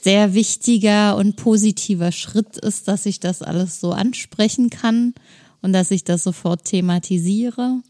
sehr 0.00 0.34
wichtiger 0.34 1.16
und 1.16 1.36
positiver 1.36 2.12
Schritt 2.12 2.56
ist, 2.56 2.88
dass 2.88 3.06
ich 3.06 3.20
das 3.20 3.42
alles 3.42 3.80
so 3.80 3.92
ansprechen 3.92 4.70
kann 4.70 5.14
und 5.60 5.72
dass 5.72 5.90
ich 5.90 6.04
das 6.04 6.22
sofort 6.22 6.64
thematisiere 6.64 7.82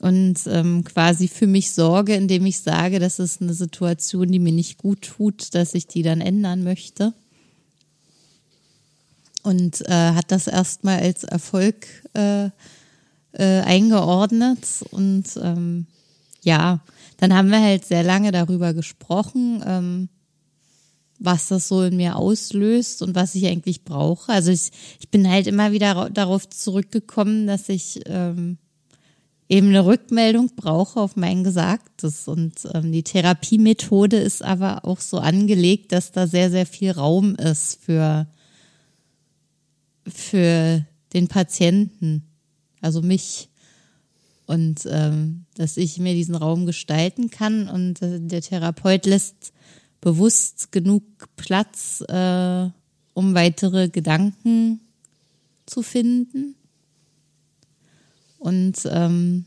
und 0.00 0.40
ähm, 0.46 0.84
quasi 0.84 1.26
für 1.26 1.46
mich 1.46 1.72
sorge, 1.72 2.14
indem 2.14 2.44
ich 2.44 2.60
sage, 2.60 2.98
das 2.98 3.18
ist 3.18 3.40
eine 3.40 3.54
Situation, 3.54 4.30
die 4.30 4.38
mir 4.38 4.52
nicht 4.52 4.78
gut 4.78 5.02
tut, 5.02 5.54
dass 5.54 5.74
ich 5.74 5.86
die 5.86 6.02
dann 6.02 6.20
ändern 6.20 6.62
möchte. 6.62 7.14
Und 9.42 9.80
äh, 9.88 10.12
hat 10.12 10.32
das 10.32 10.48
erstmal 10.48 11.00
als 11.00 11.24
Erfolg 11.24 11.86
äh, 12.14 12.46
äh, 13.32 13.60
eingeordnet. 13.62 14.66
Und 14.90 15.24
ähm, 15.40 15.86
ja, 16.42 16.80
dann 17.16 17.34
haben 17.34 17.50
wir 17.50 17.62
halt 17.62 17.86
sehr 17.86 18.02
lange 18.02 18.32
darüber 18.32 18.74
gesprochen, 18.74 19.62
ähm, 19.64 20.08
was 21.18 21.48
das 21.48 21.68
so 21.68 21.82
in 21.84 21.96
mir 21.96 22.16
auslöst 22.16 23.00
und 23.00 23.14
was 23.14 23.34
ich 23.34 23.46
eigentlich 23.46 23.84
brauche. 23.84 24.30
Also 24.30 24.50
ich, 24.50 24.72
ich 25.00 25.08
bin 25.08 25.30
halt 25.30 25.46
immer 25.46 25.72
wieder 25.72 26.10
darauf 26.10 26.46
zurückgekommen, 26.50 27.46
dass 27.46 27.70
ich 27.70 28.00
ähm, 28.04 28.58
eben 29.48 29.68
eine 29.68 29.84
Rückmeldung 29.84 30.50
brauche 30.56 31.00
auf 31.00 31.16
mein 31.16 31.44
Gesagtes. 31.44 32.28
Und 32.28 32.54
ähm, 32.74 32.92
die 32.92 33.02
Therapiemethode 33.02 34.16
ist 34.16 34.42
aber 34.42 34.84
auch 34.84 35.00
so 35.00 35.18
angelegt, 35.18 35.92
dass 35.92 36.12
da 36.12 36.26
sehr, 36.26 36.50
sehr 36.50 36.66
viel 36.66 36.90
Raum 36.90 37.36
ist 37.36 37.80
für, 37.82 38.26
für 40.06 40.84
den 41.12 41.28
Patienten, 41.28 42.24
also 42.80 43.02
mich. 43.02 43.48
Und 44.46 44.86
ähm, 44.88 45.44
dass 45.54 45.76
ich 45.76 45.98
mir 45.98 46.14
diesen 46.14 46.36
Raum 46.36 46.66
gestalten 46.66 47.30
kann 47.30 47.68
und 47.68 48.00
äh, 48.02 48.20
der 48.20 48.42
Therapeut 48.42 49.04
lässt 49.04 49.52
bewusst 50.00 50.70
genug 50.70 51.02
Platz, 51.36 52.00
äh, 52.06 52.70
um 53.14 53.34
weitere 53.34 53.88
Gedanken 53.88 54.80
zu 55.66 55.82
finden. 55.82 56.54
Und 58.46 58.88
ähm, 58.92 59.44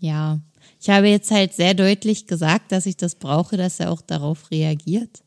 ja, 0.00 0.40
ich 0.80 0.90
habe 0.90 1.06
jetzt 1.06 1.30
halt 1.30 1.52
sehr 1.52 1.72
deutlich 1.72 2.26
gesagt, 2.26 2.72
dass 2.72 2.84
ich 2.84 2.96
das 2.96 3.14
brauche, 3.14 3.56
dass 3.56 3.78
er 3.78 3.92
auch 3.92 4.00
darauf 4.00 4.50
reagiert. 4.50 5.22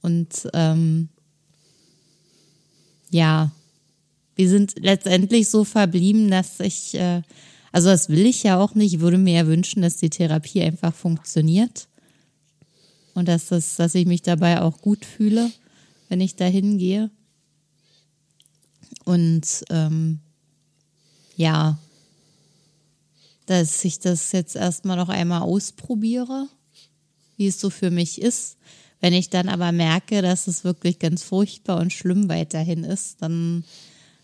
Und 0.00 0.48
ähm, 0.54 1.10
ja, 3.10 3.52
wir 4.34 4.48
sind 4.48 4.76
letztendlich 4.78 5.50
so 5.50 5.62
verblieben, 5.62 6.30
dass 6.30 6.58
ich, 6.58 6.94
äh, 6.94 7.20
also 7.70 7.90
das 7.90 8.08
will 8.08 8.24
ich 8.24 8.44
ja 8.44 8.58
auch 8.58 8.74
nicht, 8.74 8.94
ich 8.94 9.00
würde 9.00 9.18
mir 9.18 9.34
ja 9.34 9.46
wünschen, 9.46 9.82
dass 9.82 9.98
die 9.98 10.08
Therapie 10.08 10.62
einfach 10.62 10.94
funktioniert 10.94 11.86
und 13.12 13.28
dass, 13.28 13.48
das, 13.48 13.76
dass 13.76 13.94
ich 13.94 14.06
mich 14.06 14.22
dabei 14.22 14.62
auch 14.62 14.78
gut 14.78 15.04
fühle, 15.04 15.52
wenn 16.08 16.22
ich 16.22 16.34
da 16.34 16.46
hingehe. 16.46 17.10
Und 19.04 19.66
ähm, 19.68 20.20
ja, 21.36 21.78
dass 23.46 23.84
ich 23.84 23.98
das 24.00 24.32
jetzt 24.32 24.56
erstmal 24.56 24.96
noch 24.96 25.08
einmal 25.08 25.42
ausprobiere, 25.42 26.48
wie 27.36 27.46
es 27.46 27.60
so 27.60 27.70
für 27.70 27.90
mich 27.90 28.20
ist. 28.20 28.56
Wenn 29.00 29.12
ich 29.12 29.28
dann 29.28 29.48
aber 29.48 29.70
merke, 29.70 30.22
dass 30.22 30.46
es 30.46 30.64
wirklich 30.64 30.98
ganz 30.98 31.22
furchtbar 31.22 31.78
und 31.78 31.92
schlimm 31.92 32.28
weiterhin 32.28 32.84
ist, 32.84 33.20
dann, 33.20 33.64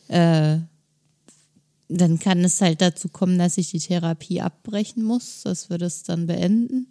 äh, 0.09 0.59
dann 1.89 2.19
kann 2.19 2.43
es 2.45 2.61
halt 2.61 2.81
dazu 2.81 3.09
kommen, 3.09 3.39
dass 3.39 3.59
ich 3.59 3.71
die 3.71 3.81
Therapie 3.81 4.41
abbrechen 4.41 5.03
muss, 5.03 5.43
dass 5.43 5.69
wir 5.69 5.77
das 5.77 6.03
dann 6.03 6.27
beenden. 6.27 6.87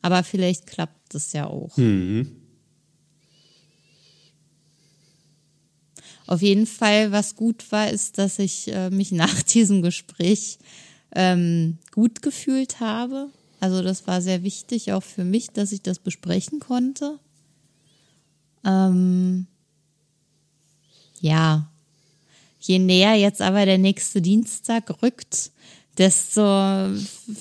Aber 0.00 0.22
vielleicht 0.22 0.66
klappt 0.66 1.14
es 1.14 1.32
ja 1.32 1.48
auch. 1.48 1.76
Mhm. 1.76 2.37
Auf 6.28 6.42
jeden 6.42 6.66
Fall, 6.66 7.10
was 7.10 7.34
gut 7.34 7.72
war, 7.72 7.90
ist, 7.90 8.18
dass 8.18 8.38
ich 8.38 8.72
äh, 8.72 8.90
mich 8.90 9.10
nach 9.10 9.42
diesem 9.54 9.82
Gespräch 9.82 10.58
ähm, 11.14 11.78
gut 11.92 12.22
gefühlt 12.22 12.78
habe. 12.78 13.28
Also 13.60 13.82
das 13.82 14.06
war 14.06 14.22
sehr 14.22 14.44
wichtig 14.44 14.92
auch 14.92 15.02
für 15.02 15.24
mich, 15.24 15.48
dass 15.50 15.72
ich 15.72 15.82
das 15.82 15.98
besprechen 15.98 16.60
konnte. 16.60 17.18
Ähm, 18.64 19.46
ja, 21.20 21.68
je 22.60 22.78
näher 22.78 23.14
jetzt 23.14 23.42
aber 23.42 23.64
der 23.64 23.78
nächste 23.78 24.20
Dienstag 24.20 25.02
rückt, 25.02 25.50
desto 25.96 26.42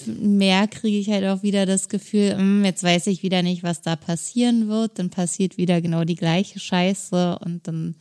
mehr 0.05 0.67
kriege 0.67 0.97
ich 0.97 1.09
halt 1.09 1.25
auch 1.25 1.43
wieder 1.43 1.65
das 1.65 1.89
Gefühl, 1.89 2.35
hm, 2.35 2.65
jetzt 2.65 2.83
weiß 2.83 3.07
ich 3.07 3.21
wieder 3.21 3.43
nicht, 3.43 3.63
was 3.63 3.81
da 3.81 3.95
passieren 3.95 4.67
wird. 4.67 4.97
Dann 4.97 5.09
passiert 5.09 5.57
wieder 5.57 5.81
genau 5.81 6.03
die 6.03 6.15
gleiche 6.15 6.59
Scheiße 6.59 7.39
und 7.43 7.67
dann, 7.67 7.95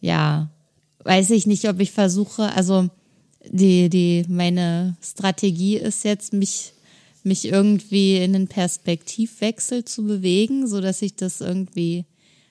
ja, 0.00 0.50
weiß 1.04 1.30
ich 1.30 1.46
nicht, 1.46 1.68
ob 1.68 1.80
ich 1.80 1.92
versuche, 1.92 2.52
also 2.52 2.88
die, 3.44 3.88
die, 3.88 4.24
meine 4.28 4.96
Strategie 5.00 5.76
ist 5.76 6.04
jetzt, 6.04 6.32
mich, 6.32 6.72
mich 7.22 7.46
irgendwie 7.46 8.16
in 8.16 8.34
einen 8.34 8.48
Perspektivwechsel 8.48 9.84
zu 9.84 10.04
bewegen, 10.04 10.66
so 10.66 10.80
dass 10.80 11.02
ich 11.02 11.16
das 11.16 11.40
irgendwie 11.40 12.04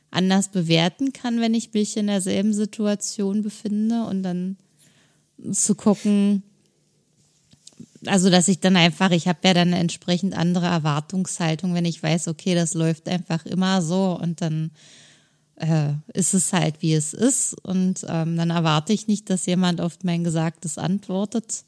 anders 0.10 0.50
bewerten 0.50 1.14
kann, 1.14 1.42
wenn 1.42 1.54
ich 1.54 1.74
mich 1.74 1.98
in 1.98 2.08
derselben 2.08 2.54
Situation 2.54 3.44
befinde 3.44 4.06
und 4.06 4.24
dann 4.24 4.58
zu 5.52 5.76
gucken, 5.76 6.44
also 8.06 8.30
dass 8.30 8.48
ich 8.48 8.60
dann 8.60 8.76
einfach, 8.76 9.12
ich 9.12 9.28
habe 9.28 9.40
ja 9.44 9.54
dann 9.54 9.70
eine 9.70 9.80
entsprechend 9.80 10.36
andere 10.36 10.68
Erwartungshaltung, 10.68 11.74
wenn 11.74 11.86
ich 11.86 12.02
weiß, 12.02 12.28
okay, 12.28 12.56
das 12.56 12.74
läuft 12.74 13.08
einfach 13.10 13.46
immer 13.46 13.82
so 13.82 14.18
und 14.20 14.42
dann 14.42 14.72
äh, 15.58 15.94
ist 16.14 16.34
es 16.34 16.54
halt, 16.54 16.82
wie 16.82 16.94
es 16.94 17.14
ist. 17.14 17.56
Und 17.64 18.06
ähm, 18.08 18.38
dann 18.38 18.50
erwarte 18.50 18.94
ich 18.94 19.08
nicht, 19.08 19.30
dass 19.30 19.46
jemand 19.46 19.82
auf 19.82 20.00
mein 20.04 20.24
Gesagtes 20.24 20.78
antwortet. 20.78 21.64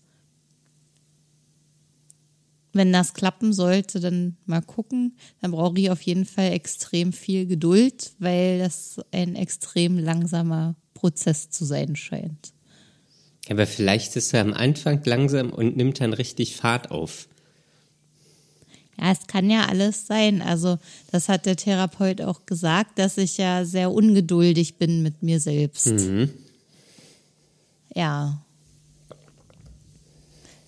Wenn 2.72 2.94
das 2.94 3.14
klappen 3.14 3.52
sollte, 3.52 4.00
dann 4.00 4.38
mal 4.46 4.62
gucken. 4.62 5.18
Dann 5.42 5.52
brauche 5.52 5.80
ich 5.80 5.90
auf 5.90 6.02
jeden 6.04 6.26
Fall 6.26 6.52
extrem 6.52 7.14
viel 7.14 7.48
Geduld, 7.48 8.14
weil 8.20 8.60
das 8.60 9.02
ein 9.12 9.36
extrem 9.36 9.98
langsamer 9.98 10.76
Prozess 10.94 11.50
zu 11.50 11.66
sein 11.66 11.96
scheint. 11.96 12.54
Aber 13.50 13.66
vielleicht 13.66 14.16
ist 14.16 14.34
er 14.34 14.42
am 14.42 14.54
Anfang 14.54 15.02
langsam 15.06 15.50
und 15.50 15.78
nimmt 15.78 16.00
dann 16.02 16.14
richtig 16.14 16.56
Fahrt 16.58 16.92
auf. 16.92 17.29
Ja, 19.00 19.12
es 19.12 19.28
kann 19.28 19.50
ja 19.50 19.66
alles 19.68 20.08
sein. 20.08 20.42
Also 20.42 20.78
das 21.12 21.30
hat 21.30 21.46
der 21.46 21.56
Therapeut 21.56 22.22
auch 22.22 22.46
gesagt, 22.46 23.00
dass 23.00 23.18
ich 23.18 23.38
ja 23.38 23.66
sehr 23.66 23.92
ungeduldig 23.92 24.76
bin 24.76 25.04
mit 25.04 25.24
mir 25.24 25.40
selbst. 25.40 25.88
Mhm. 25.88 26.30
Ja. 27.96 28.42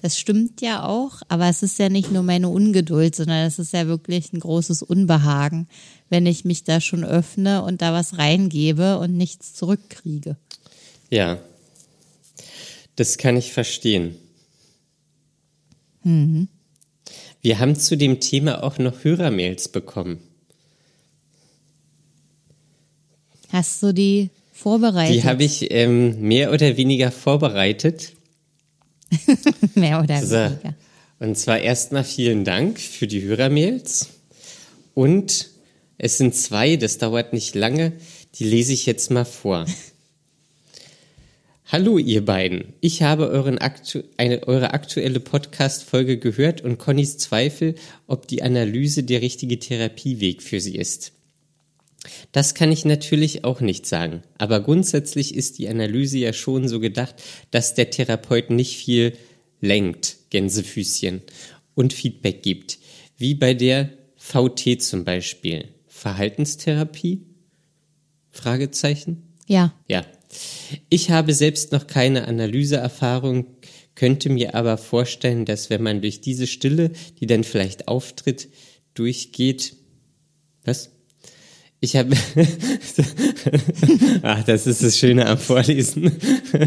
Das 0.02 0.18
stimmt 0.18 0.62
ja 0.62 0.84
auch, 0.84 1.22
aber 1.28 1.48
es 1.48 1.62
ist 1.62 1.78
ja 1.78 1.90
nicht 1.90 2.12
nur 2.12 2.24
meine 2.24 2.50
Ungeduld, 2.50 3.16
sondern 3.16 3.46
es 3.46 3.60
ist 3.60 3.74
ja 3.74 3.86
wirklich 3.86 4.34
ein 4.34 4.40
großes 4.40 4.82
Unbehagen, 4.82 5.68
wenn 6.10 6.26
ich 6.26 6.44
mich 6.44 6.64
da 6.64 6.82
schon 6.82 7.04
öffne 7.04 7.62
und 7.64 7.84
da 7.84 7.94
was 7.94 8.18
reingebe 8.18 8.98
und 8.98 9.16
nichts 9.16 9.54
zurückkriege. 9.54 10.38
Ja, 11.12 11.38
das 12.96 13.18
kann 13.18 13.38
ich 13.38 13.54
verstehen. 13.54 14.16
Mhm. 16.04 16.48
Wir 17.42 17.60
haben 17.60 17.76
zu 17.76 17.98
dem 17.98 18.20
Thema 18.20 18.64
auch 18.64 18.78
noch 18.78 19.04
Hörermails 19.04 19.70
bekommen. 19.70 20.20
Hast 23.50 23.82
du 23.84 23.94
die 23.94 24.30
vorbereitet? 24.54 25.16
Die 25.16 25.24
habe 25.24 25.44
ich 25.44 25.72
ähm, 25.72 26.22
mehr 26.22 26.54
oder 26.54 26.78
weniger 26.78 27.12
vorbereitet. 27.12 28.14
mehr 29.76 30.02
oder 30.02 30.22
So. 30.22 30.36
weniger. 30.36 30.76
Und 31.20 31.38
zwar 31.38 31.60
erstmal 31.60 32.04
vielen 32.04 32.46
Dank 32.46 32.80
für 32.80 33.08
die 33.08 33.24
Hörermails. 33.24 34.10
Und 34.94 35.50
es 35.98 36.18
sind 36.18 36.36
zwei, 36.36 36.78
das 36.78 36.98
dauert 36.98 37.34
nicht 37.34 37.56
lange, 37.56 37.94
die 38.36 38.46
lese 38.46 38.74
ich 38.74 38.86
jetzt 38.86 39.12
mal 39.12 39.26
vor. 39.26 39.66
Hallo 41.72 41.98
ihr 41.98 42.26
beiden, 42.26 42.74
ich 42.82 43.02
habe 43.02 43.30
euren 43.30 43.58
aktu 43.58 44.02
eine, 44.18 44.46
eure 44.46 44.74
aktuelle 44.74 45.22
Podcast-Folge 45.22 46.18
gehört 46.18 46.60
und 46.60 46.80
Connys 46.80 47.18
Zweifel, 47.18 47.76
ob 48.08 48.28
die 48.28 48.44
Analyse 48.44 49.04
der 49.04 49.22
richtige 49.22 49.58
Therapieweg 49.58 50.44
für 50.44 50.60
sie 50.60 50.76
ist. 50.76 51.14
Das 52.34 52.56
kann 52.56 52.74
ich 52.74 52.84
natürlich 52.84 53.46
auch 53.46 53.62
nicht 53.62 53.86
sagen, 53.86 54.22
aber 54.38 54.60
grundsätzlich 54.60 55.34
ist 55.34 55.60
die 55.60 55.70
Analyse 55.70 56.18
ja 56.18 56.34
schon 56.34 56.68
so 56.68 56.82
gedacht, 56.82 57.24
dass 57.52 57.74
der 57.74 57.90
Therapeut 57.90 58.50
nicht 58.50 58.76
viel 58.76 59.14
lenkt, 59.62 60.18
Gänsefüßchen, 60.30 61.22
und 61.74 61.94
Feedback 61.94 62.44
gibt, 62.44 62.80
wie 63.16 63.34
bei 63.34 63.54
der 63.54 63.92
VT 64.18 64.82
zum 64.82 65.06
Beispiel. 65.06 65.70
Verhaltenstherapie? 65.88 67.22
Fragezeichen? 68.30 69.24
Ja. 69.48 69.74
Ja. 69.88 70.04
Ich 70.90 71.12
habe 71.12 71.34
selbst 71.34 71.72
noch 71.72 71.88
keine 71.88 72.28
Analyseerfahrung, 72.28 73.46
könnte 73.96 74.30
mir 74.30 74.56
aber 74.56 74.78
vorstellen, 74.78 75.46
dass 75.46 75.70
wenn 75.70 75.84
man 75.84 76.02
durch 76.02 76.22
diese 76.22 76.48
Stille, 76.48 76.92
die 77.20 77.28
dann 77.28 77.44
vielleicht 77.44 77.88
auftritt, 77.88 78.50
durchgeht. 78.94 79.76
Was? 80.64 80.92
Ich 81.80 81.96
habe. 81.96 82.16
Ach, 84.22 84.44
das 84.44 84.68
ist 84.68 84.84
das 84.84 84.98
Schöne 84.98 85.26
am 85.26 85.38
Vorlesen. 85.38 86.12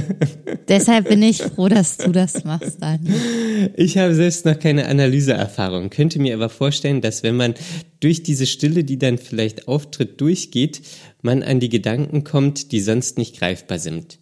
Deshalb 0.68 1.08
bin 1.08 1.22
ich 1.22 1.42
froh, 1.42 1.68
dass 1.68 1.98
du 1.98 2.10
das 2.10 2.44
machst, 2.44 2.78
Daniel. 2.80 3.72
Ich 3.76 3.98
habe 3.98 4.14
selbst 4.14 4.46
noch 4.46 4.58
keine 4.58 4.86
Analyseerfahrung, 4.86 5.90
könnte 5.90 6.18
mir 6.18 6.34
aber 6.34 6.48
vorstellen, 6.48 7.00
dass 7.00 7.22
wenn 7.22 7.36
man 7.36 7.54
durch 8.00 8.22
diese 8.22 8.46
Stille, 8.46 8.84
die 8.84 8.98
dann 8.98 9.18
vielleicht 9.18 9.68
auftritt, 9.68 10.20
durchgeht, 10.20 10.82
man 11.22 11.42
an 11.42 11.60
die 11.60 11.68
Gedanken 11.68 12.24
kommt, 12.24 12.72
die 12.72 12.80
sonst 12.80 13.18
nicht 13.18 13.38
greifbar 13.38 13.78
sind. 13.78 14.18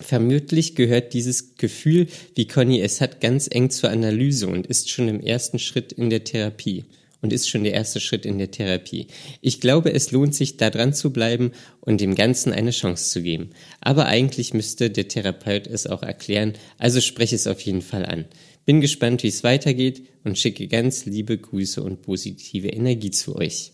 Vermutlich 0.00 0.76
gehört 0.76 1.12
dieses 1.12 1.56
Gefühl, 1.56 2.06
wie 2.34 2.46
Conny 2.46 2.80
es 2.80 3.00
hat, 3.00 3.20
ganz 3.20 3.48
eng 3.50 3.70
zur 3.70 3.90
Analyse 3.90 4.48
und 4.48 4.66
ist 4.66 4.88
schon 4.88 5.08
im 5.08 5.20
ersten 5.20 5.58
Schritt 5.58 5.92
in 5.92 6.08
der 6.08 6.24
Therapie. 6.24 6.84
Und 7.22 7.32
ist 7.32 7.48
schon 7.48 7.64
der 7.64 7.74
erste 7.74 8.00
Schritt 8.00 8.24
in 8.24 8.38
der 8.38 8.50
Therapie. 8.50 9.08
Ich 9.42 9.60
glaube, 9.60 9.92
es 9.92 10.10
lohnt 10.10 10.34
sich, 10.34 10.56
da 10.56 10.70
dran 10.70 10.94
zu 10.94 11.12
bleiben 11.12 11.52
und 11.80 12.00
dem 12.00 12.14
Ganzen 12.14 12.52
eine 12.52 12.70
Chance 12.70 13.10
zu 13.10 13.22
geben. 13.22 13.50
Aber 13.80 14.06
eigentlich 14.06 14.54
müsste 14.54 14.88
der 14.88 15.08
Therapeut 15.08 15.66
es 15.66 15.86
auch 15.86 16.02
erklären, 16.02 16.54
also 16.78 17.00
spreche 17.00 17.36
es 17.36 17.46
auf 17.46 17.60
jeden 17.60 17.82
Fall 17.82 18.06
an. 18.06 18.24
Bin 18.64 18.80
gespannt, 18.80 19.22
wie 19.22 19.28
es 19.28 19.44
weitergeht 19.44 20.02
und 20.24 20.38
schicke 20.38 20.66
ganz 20.66 21.04
liebe 21.04 21.36
Grüße 21.36 21.82
und 21.82 22.02
positive 22.02 22.68
Energie 22.68 23.10
zu 23.10 23.36
euch. 23.36 23.72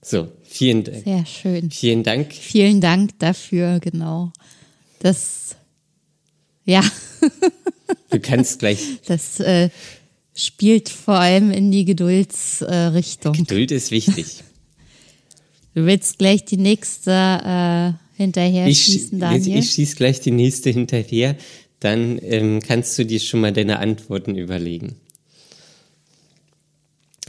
So, 0.00 0.28
vielen 0.44 0.84
Dank. 0.84 1.04
Sehr 1.04 1.26
schön. 1.26 1.70
Vielen 1.72 2.04
Dank. 2.04 2.32
Vielen 2.32 2.80
Dank 2.80 3.18
dafür, 3.18 3.80
genau. 3.80 4.32
Das, 5.00 5.56
ja, 6.64 6.84
Du 8.10 8.20
kannst 8.20 8.58
gleich. 8.60 8.78
das 9.06 9.40
äh, 9.40 9.70
spielt 10.38 10.88
vor 10.88 11.14
allem 11.14 11.50
in 11.50 11.70
die 11.70 11.84
Geduldsrichtung. 11.84 13.34
Äh. 13.34 13.38
Geduld 13.38 13.70
ist 13.72 13.90
wichtig. 13.90 14.44
du 15.74 15.84
willst 15.84 16.18
gleich 16.18 16.44
die 16.44 16.56
nächste 16.56 17.10
äh, 17.10 17.92
hinterher 18.16 18.66
Ich, 18.68 18.82
schießen, 18.82 19.18
Daniel? 19.18 19.58
ich 19.58 19.70
schieß 19.70 19.96
gleich 19.96 20.20
die 20.20 20.30
nächste 20.30 20.70
hinterher. 20.70 21.36
Dann 21.80 22.18
ähm, 22.22 22.60
kannst 22.60 22.98
du 22.98 23.04
dir 23.04 23.20
schon 23.20 23.40
mal 23.40 23.52
deine 23.52 23.78
Antworten 23.78 24.36
überlegen. 24.36 24.96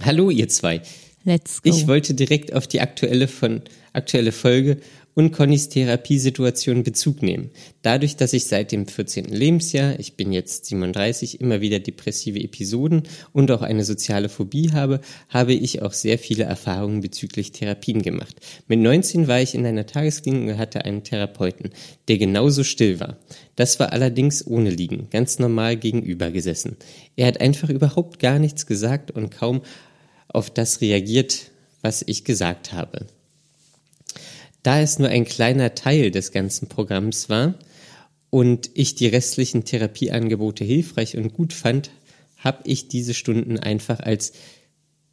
Hallo, 0.02 0.30
ihr 0.30 0.48
zwei. 0.48 0.82
Let's 1.26 1.62
go. 1.62 1.70
Ich 1.70 1.88
wollte 1.88 2.14
direkt 2.14 2.54
auf 2.54 2.68
die 2.68 2.80
aktuelle, 2.80 3.28
von, 3.28 3.62
aktuelle 3.94 4.32
Folge 4.32 4.78
und 5.20 5.34
Connys 5.34 5.68
Therapiesituation 5.68 6.84
Bezug 6.84 7.22
nehmen. 7.22 7.52
Dadurch, 7.82 8.16
dass 8.16 8.32
ich 8.32 8.46
seit 8.46 8.72
dem 8.72 8.88
14. 8.88 9.26
Lebensjahr, 9.26 10.00
ich 10.00 10.14
bin 10.14 10.32
jetzt 10.32 10.68
37, 10.68 11.42
immer 11.42 11.60
wieder 11.60 11.80
depressive 11.80 12.40
Episoden 12.40 13.04
und 13.34 13.52
auch 13.52 13.62
eine 13.62 13.84
soziale 13.84 14.30
Phobie 14.30 14.72
habe, 14.72 15.02
habe 15.28 15.52
ich 15.52 15.82
auch 15.82 15.92
sehr 15.92 16.20
viele 16.20 16.46
Erfahrungen 16.46 17.02
bezüglich 17.02 17.52
Therapien 17.52 18.02
gemacht. 18.02 18.38
Mit 18.70 18.80
19 18.80 19.28
war 19.28 19.42
ich 19.42 19.56
in 19.56 19.66
einer 19.66 19.86
Tagesklinik 19.86 20.54
und 20.54 20.58
hatte 20.58 20.86
einen 20.86 21.04
Therapeuten, 21.04 21.72
der 22.08 22.18
genauso 22.18 22.64
still 22.64 23.02
war. 23.02 23.18
Das 23.58 23.78
war 23.78 23.92
allerdings 23.92 24.48
ohne 24.48 24.70
Liegen, 24.70 25.10
ganz 25.10 25.38
normal 25.38 25.76
gegenüber 25.76 26.32
gesessen. 26.32 26.78
Er 27.18 27.28
hat 27.28 27.42
einfach 27.42 27.68
überhaupt 27.68 28.20
gar 28.20 28.40
nichts 28.40 28.66
gesagt 28.66 29.12
und 29.12 29.32
kaum 29.32 29.64
auf 30.30 30.50
das 30.50 30.80
reagiert, 30.80 31.52
was 31.82 32.06
ich 32.08 32.24
gesagt 32.24 32.72
habe. 32.72 33.06
Da 34.64 34.82
es 34.82 35.00
nur 35.00 35.10
ein 35.10 35.26
kleiner 35.26 35.76
Teil 35.76 36.12
des 36.12 36.32
ganzen 36.32 36.68
Programms 36.68 37.30
war 37.30 37.56
und 38.30 38.70
ich 38.74 38.96
die 38.96 39.08
restlichen 39.08 39.64
Therapieangebote 39.64 40.64
hilfreich 40.64 41.18
und 41.18 41.34
gut 41.34 41.54
fand, 41.54 41.92
habe 42.38 42.60
ich 42.66 42.88
diese 42.88 43.14
Stunden 43.14 43.58
einfach 43.58 44.00
als 44.00 44.34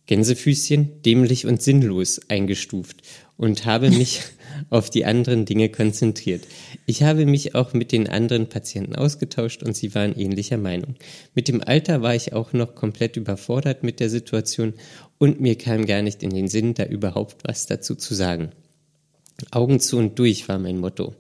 Gänsefüßchen, 0.07 1.03
dämlich 1.03 1.47
und 1.47 1.61
sinnlos 1.61 2.21
eingestuft 2.29 3.03
und 3.37 3.67
habe 3.67 3.91
mich 3.91 4.23
auf 4.71 4.89
die 4.89 5.05
anderen 5.05 5.45
Dinge 5.45 5.69
konzentriert. 5.69 6.47
Ich 6.87 7.03
habe 7.03 7.27
mich 7.27 7.57
auch 7.57 7.73
mit 7.73 7.91
den 7.91 8.09
anderen 8.09 8.49
Patienten 8.49 8.95
ausgetauscht 8.95 9.65
und 9.65 9.77
sie 9.77 9.95
waren 9.97 10.17
ähnlicher 10.17 10.59
Meinung. 10.59 10.95
Mit 11.35 11.49
dem 11.49 11.61
Alter 11.61 12.03
war 12.03 12.15
ich 12.15 12.33
auch 12.33 12.53
noch 12.53 12.77
komplett 12.77 13.17
überfordert 13.17 13.83
mit 13.83 13.99
der 13.99 14.11
Situation 14.11 14.75
und 15.19 15.41
mir 15.41 15.59
kam 15.59 15.87
gar 15.87 16.03
nicht 16.03 16.23
in 16.23 16.31
den 16.31 16.49
Sinn, 16.49 16.75
da 16.75 16.85
überhaupt 16.85 17.39
was 17.43 17.67
dazu 17.67 17.97
zu 17.97 18.15
sagen. 18.15 18.53
Augen 19.51 19.81
zu 19.81 19.99
und 19.99 20.19
durch 20.19 20.49
war 20.49 20.59
mein 20.59 20.79
Motto. 20.79 21.15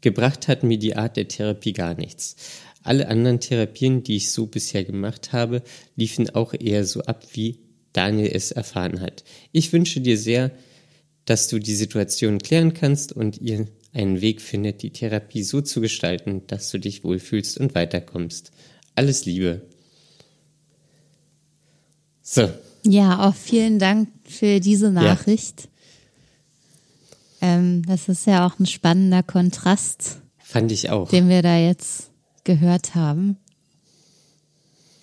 Gebracht 0.00 0.48
hat 0.48 0.62
mir 0.62 0.78
die 0.78 0.96
Art 0.96 1.16
der 1.16 1.28
Therapie 1.28 1.72
gar 1.72 1.94
nichts. 1.94 2.36
Alle 2.82 3.08
anderen 3.08 3.40
Therapien, 3.40 4.02
die 4.02 4.16
ich 4.16 4.30
so 4.30 4.46
bisher 4.46 4.84
gemacht 4.84 5.32
habe, 5.32 5.62
liefen 5.96 6.30
auch 6.30 6.52
eher 6.52 6.84
so 6.84 7.00
ab, 7.02 7.24
wie 7.32 7.58
Daniel 7.92 8.30
es 8.32 8.52
erfahren 8.52 9.00
hat. 9.00 9.24
Ich 9.52 9.72
wünsche 9.72 10.00
dir 10.00 10.18
sehr, 10.18 10.50
dass 11.24 11.48
du 11.48 11.58
die 11.58 11.74
Situation 11.74 12.38
klären 12.38 12.74
kannst 12.74 13.12
und 13.12 13.40
ihr 13.40 13.66
einen 13.94 14.20
Weg 14.20 14.42
findet, 14.42 14.82
die 14.82 14.90
Therapie 14.90 15.42
so 15.42 15.62
zu 15.62 15.80
gestalten, 15.80 16.42
dass 16.48 16.70
du 16.70 16.78
dich 16.78 17.04
wohlfühlst 17.04 17.58
und 17.58 17.74
weiterkommst. 17.74 18.50
Alles 18.94 19.24
Liebe. 19.24 19.62
So, 22.20 22.50
Ja, 22.86 23.26
auch 23.26 23.34
vielen 23.34 23.78
Dank 23.78 24.08
für 24.24 24.60
diese 24.60 24.90
Nachricht. 24.90 25.68
Ähm, 27.44 27.82
das 27.86 28.08
ist 28.08 28.26
ja 28.26 28.46
auch 28.46 28.58
ein 28.58 28.66
spannender 28.66 29.22
Kontrast, 29.22 30.20
fand 30.38 30.72
ich 30.72 30.90
auch. 30.90 31.08
den 31.10 31.28
wir 31.28 31.42
da 31.42 31.58
jetzt 31.58 32.10
gehört 32.44 32.94
haben. 32.94 33.36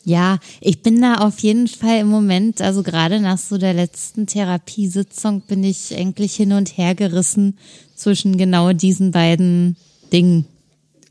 Ja, 0.04 0.40
ich 0.62 0.82
bin 0.82 1.00
da 1.00 1.20
auf 1.20 1.38
jeden 1.40 1.68
Fall 1.68 2.00
im 2.00 2.08
Moment, 2.08 2.60
also 2.60 2.82
gerade 2.82 3.20
nach 3.20 3.38
so 3.38 3.60
der 3.60 3.76
letzten 3.76 4.26
Therapiesitzung 4.26 5.42
bin 5.42 5.64
ich 5.64 5.96
eigentlich 5.96 6.36
hin 6.36 6.54
und 6.54 6.76
her 6.78 6.96
gerissen 6.96 7.60
zwischen 7.96 8.36
genau 8.38 8.74
diesen 8.74 9.12
beiden 9.12 9.78
Dingen, 10.12 10.46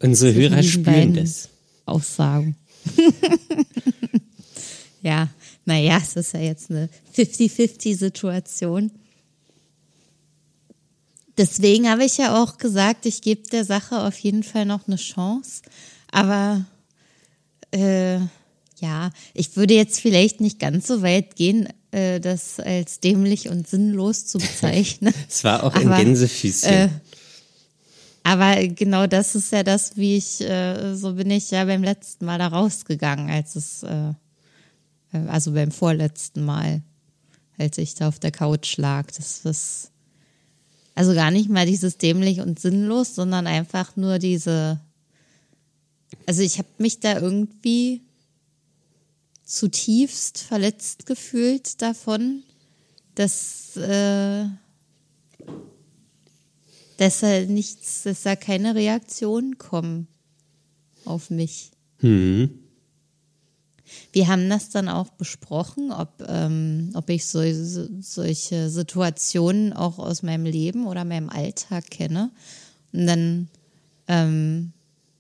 Unsere 0.01 0.33
zwischen 0.33 0.51
Hörer 0.51 0.63
spüren 0.65 1.15
das. 1.15 1.49
Aussagen. 1.87 2.57
ja, 5.03 5.29
naja, 5.65 5.99
es 6.03 6.17
ist 6.17 6.35
ja 6.35 6.41
jetzt 6.41 6.71
eine 6.71 6.89
50-50-Situation. 7.17 8.91
Deswegen 11.39 11.89
habe 11.89 12.05
ich 12.05 12.19
ja 12.19 12.43
auch 12.43 12.59
gesagt, 12.59 13.07
ich 13.07 13.23
gebe 13.23 13.49
der 13.49 13.65
Sache 13.65 14.01
auf 14.01 14.19
jeden 14.19 14.43
Fall 14.43 14.67
noch 14.67 14.87
eine 14.87 14.97
Chance. 14.97 15.63
Aber 16.11 16.65
äh, 17.73 18.19
ja, 18.81 19.11
ich 19.35 19.57
würde 19.57 19.75
jetzt 19.75 20.01
vielleicht 20.01 20.41
nicht 20.41 20.59
ganz 20.59 20.87
so 20.87 21.03
weit 21.03 21.37
gehen, 21.37 21.69
äh, 21.93 22.21
das 22.21 22.59
als 22.61 23.01
dämlich 23.01 23.49
und 23.49 23.69
sinnlos 23.69 24.27
zu 24.27 24.39
bezeichnen. 24.39 25.15
Es 25.29 25.45
war 25.45 25.65
auch 25.65 25.75
ein 25.75 25.87
Aber, 25.87 25.97
Gänsefüßchen. 25.97 26.73
äh, 26.73 26.89
Aber 28.23 28.57
genau 28.69 29.07
das 29.07 29.35
ist 29.35 29.53
ja 29.53 29.63
das, 29.63 29.97
wie 29.97 30.17
ich, 30.17 30.41
äh, 30.41 30.95
so 30.95 31.15
bin 31.15 31.31
ich 31.31 31.51
ja 31.51 31.65
beim 31.65 31.83
letzten 31.83 32.25
Mal 32.25 32.39
da 32.39 32.49
rausgegangen, 32.49 33.31
als 33.31 33.57
es, 33.57 33.83
äh, 33.83 34.11
äh, 35.13 35.29
also 35.29 35.53
beim 35.53 35.71
vorletzten 35.71 36.45
Mal, 36.45 36.83
als 37.59 37.79
ich 37.79 37.95
da 37.95 38.09
auf 38.09 38.19
der 38.19 38.31
Couch 38.33 38.77
lag. 38.77 39.07
Das 39.17 39.45
ist, 39.45 39.91
also 41.01 41.15
gar 41.15 41.31
nicht 41.31 41.49
mal 41.49 41.65
dieses 41.65 41.97
dämlich 41.97 42.41
und 42.41 42.61
sinnlos, 42.61 43.15
sondern 43.15 43.47
einfach 43.47 43.97
nur 43.97 44.19
diese, 44.19 44.79
also 46.27 46.43
ich 46.43 46.59
habe 46.59 46.69
mich 46.77 47.01
da 47.01 47.19
irgendwie 47.19 48.03
zutiefst 49.47 50.43
verletzt 50.43 51.07
gefühlt 51.07 51.81
davon, 51.81 52.43
dass, 53.15 53.79
äh, 53.79 54.45
dass 56.99 57.21
da 57.21 57.41
nichts, 57.47 58.03
dass 58.03 58.21
da 58.25 58.37
keine 58.37 58.75
Reaktionen 58.75 59.57
kommen 59.57 60.07
auf 61.07 61.31
mich. 61.31 61.71
Hm. 62.01 62.59
Wir 64.13 64.29
haben 64.29 64.49
das 64.49 64.71
dann 64.71 64.89
auch 64.89 65.09
besprochen, 65.11 65.93
ob, 65.93 66.09
ähm, 66.29 66.91
ob 66.95 67.09
ich 67.11 67.27
so, 67.27 67.41
so, 67.53 67.87
solche 68.01 68.71
Situationen 68.71 69.73
auch 69.73 69.99
aus 69.99 70.23
meinem 70.23 70.45
Leben 70.45 70.87
oder 70.87 71.05
meinem 71.05 71.31
Alltag 71.31 71.91
kenne. 71.91 72.31
Und 72.93 73.07
dann 73.07 73.49
ähm, 74.09 74.73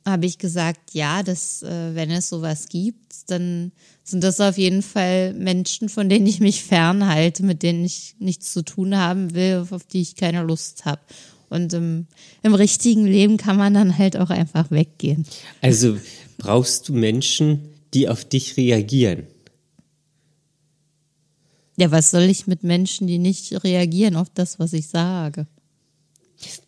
habe 0.06 0.26
ich 0.26 0.38
gesagt, 0.38 0.94
ja, 0.94 1.22
dass 1.22 1.62
äh, 1.62 1.94
wenn 1.94 2.10
es 2.10 2.28
sowas 2.28 2.68
gibt, 2.68 3.30
dann 3.30 3.72
sind 4.02 4.24
das 4.24 4.40
auf 4.40 4.58
jeden 4.58 4.82
Fall 4.82 5.34
Menschen, 5.34 5.88
von 5.88 6.08
denen 6.08 6.26
ich 6.26 6.40
mich 6.40 6.64
fernhalte, 6.64 7.44
mit 7.44 7.62
denen 7.62 7.84
ich 7.84 8.16
nichts 8.18 8.52
zu 8.52 8.62
tun 8.62 8.96
haben 8.96 9.34
will, 9.34 9.66
auf 9.70 9.84
die 9.84 10.00
ich 10.00 10.16
keine 10.16 10.42
Lust 10.42 10.84
habe. 10.84 11.00
Und 11.48 11.72
im, 11.72 12.06
im 12.42 12.54
richtigen 12.54 13.06
Leben 13.06 13.36
kann 13.36 13.56
man 13.56 13.74
dann 13.74 13.98
halt 13.98 14.16
auch 14.16 14.30
einfach 14.30 14.70
weggehen. 14.70 15.26
Also 15.60 15.98
brauchst 16.38 16.88
du 16.88 16.94
Menschen, 16.94 17.69
die 17.94 18.08
auf 18.08 18.24
dich 18.24 18.56
reagieren? 18.56 19.26
Ja, 21.76 21.90
was 21.90 22.10
soll 22.10 22.24
ich 22.24 22.46
mit 22.46 22.62
Menschen, 22.62 23.06
die 23.06 23.18
nicht 23.18 23.64
reagieren 23.64 24.16
auf 24.16 24.28
das, 24.32 24.58
was 24.58 24.72
ich 24.72 24.88
sage? 24.88 25.46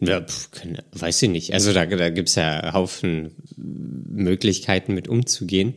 Ja, 0.01 0.21
pf, 0.21 0.51
keine, 0.51 0.85
weiß 0.93 1.23
ich 1.23 1.31
nicht. 1.31 1.55
Also 1.55 1.73
da, 1.73 1.87
da 1.87 2.11
gibt 2.11 2.29
es 2.29 2.35
ja 2.35 2.73
Haufen 2.73 3.33
Möglichkeiten 3.57 4.95
mit 4.95 5.09
umzugehen. 5.09 5.75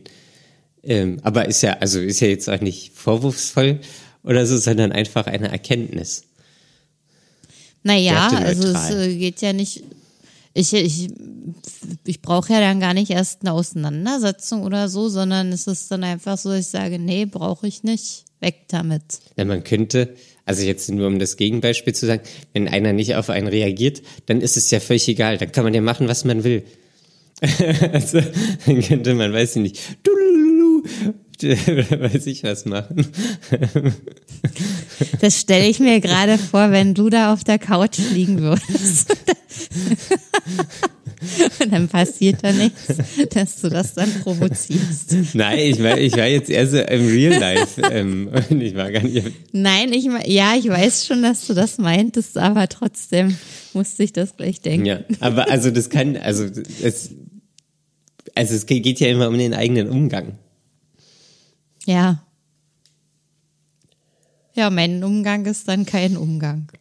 Ähm, 0.82 1.18
aber 1.22 1.46
ist 1.48 1.62
ja, 1.62 1.74
also 1.78 2.00
ist 2.00 2.20
ja 2.20 2.28
jetzt 2.28 2.48
auch 2.48 2.60
nicht 2.60 2.92
vorwurfsvoll 2.94 3.80
oder 4.22 4.46
so, 4.46 4.56
sondern 4.56 4.92
einfach 4.92 5.26
eine 5.26 5.48
Erkenntnis. 5.48 6.24
Naja, 7.82 8.28
also 8.28 8.68
es 8.68 8.90
äh, 8.90 9.16
geht 9.16 9.40
ja 9.42 9.52
nicht. 9.52 9.84
Ich, 10.56 10.72
ich, 10.72 11.08
ich 12.06 12.22
brauche 12.22 12.50
ja 12.50 12.60
dann 12.60 12.80
gar 12.80 12.94
nicht 12.94 13.10
erst 13.10 13.42
eine 13.42 13.52
Auseinandersetzung 13.52 14.62
oder 14.62 14.88
so, 14.88 15.10
sondern 15.10 15.52
es 15.52 15.66
ist 15.66 15.90
dann 15.90 16.02
einfach 16.02 16.38
so, 16.38 16.50
ich 16.52 16.68
sage, 16.68 16.98
nee, 16.98 17.26
brauche 17.26 17.66
ich 17.66 17.82
nicht, 17.82 18.24
weg 18.40 18.64
damit. 18.68 19.20
Ja, 19.36 19.44
man 19.44 19.64
könnte, 19.64 20.14
also 20.46 20.62
jetzt 20.62 20.90
nur 20.90 21.08
um 21.08 21.18
das 21.18 21.36
Gegenbeispiel 21.36 21.94
zu 21.94 22.06
sagen, 22.06 22.22
wenn 22.54 22.68
einer 22.68 22.94
nicht 22.94 23.16
auf 23.16 23.28
einen 23.28 23.48
reagiert, 23.48 24.00
dann 24.24 24.40
ist 24.40 24.56
es 24.56 24.70
ja 24.70 24.80
völlig 24.80 25.06
egal, 25.08 25.36
dann 25.36 25.52
kann 25.52 25.64
man 25.64 25.74
ja 25.74 25.82
machen, 25.82 26.08
was 26.08 26.24
man 26.24 26.42
will. 26.42 26.64
also, 27.92 28.22
dann 28.64 28.80
könnte 28.80 29.12
man, 29.12 29.34
weiß 29.34 29.56
ich 29.56 29.62
nicht, 29.62 29.78
weiß 31.42 32.26
ich 32.28 32.44
was 32.44 32.64
machen. 32.64 33.12
Das 35.20 35.40
stelle 35.40 35.66
ich 35.66 35.80
mir 35.80 36.00
gerade 36.00 36.38
vor, 36.38 36.70
wenn 36.70 36.94
du 36.94 37.10
da 37.10 37.32
auf 37.32 37.44
der 37.44 37.58
Couch 37.58 37.98
liegen 38.12 38.40
würdest. 38.40 39.14
Und 41.60 41.72
dann 41.72 41.88
passiert 41.88 42.42
da 42.42 42.52
nichts, 42.52 42.94
dass 43.30 43.60
du 43.60 43.68
das 43.68 43.94
dann 43.94 44.12
provozierst. 44.22 45.16
Nein, 45.34 45.58
ich 45.58 45.82
war, 45.82 45.98
ich 45.98 46.16
war 46.16 46.26
jetzt 46.26 46.50
eher 46.50 46.66
so 46.66 46.78
im 46.78 47.08
Real 47.08 47.38
Life. 47.38 47.80
Ähm, 47.90 48.30
ich 48.60 48.74
war 48.74 48.90
gar 48.90 49.02
nicht. 49.02 49.26
Nein, 49.52 49.92
ich, 49.92 50.08
ja, 50.26 50.54
ich 50.56 50.68
weiß 50.68 51.06
schon, 51.06 51.22
dass 51.22 51.46
du 51.46 51.54
das 51.54 51.78
meintest, 51.78 52.38
aber 52.38 52.68
trotzdem 52.68 53.36
musste 53.72 54.02
ich 54.02 54.12
das 54.12 54.36
gleich 54.36 54.60
denken. 54.60 54.86
Ja, 54.86 55.00
aber 55.20 55.50
also 55.50 55.70
das 55.70 55.90
kann, 55.90 56.16
also 56.16 56.44
es, 56.44 57.10
also 58.34 58.54
es 58.54 58.66
geht 58.66 59.00
ja 59.00 59.08
immer 59.08 59.28
um 59.28 59.38
den 59.38 59.54
eigenen 59.54 59.88
Umgang. 59.88 60.38
Ja. 61.86 62.25
Ja, 64.56 64.70
mein 64.70 65.04
Umgang 65.04 65.44
ist 65.44 65.68
dann 65.68 65.84
kein 65.84 66.16
Umgang. 66.16 66.72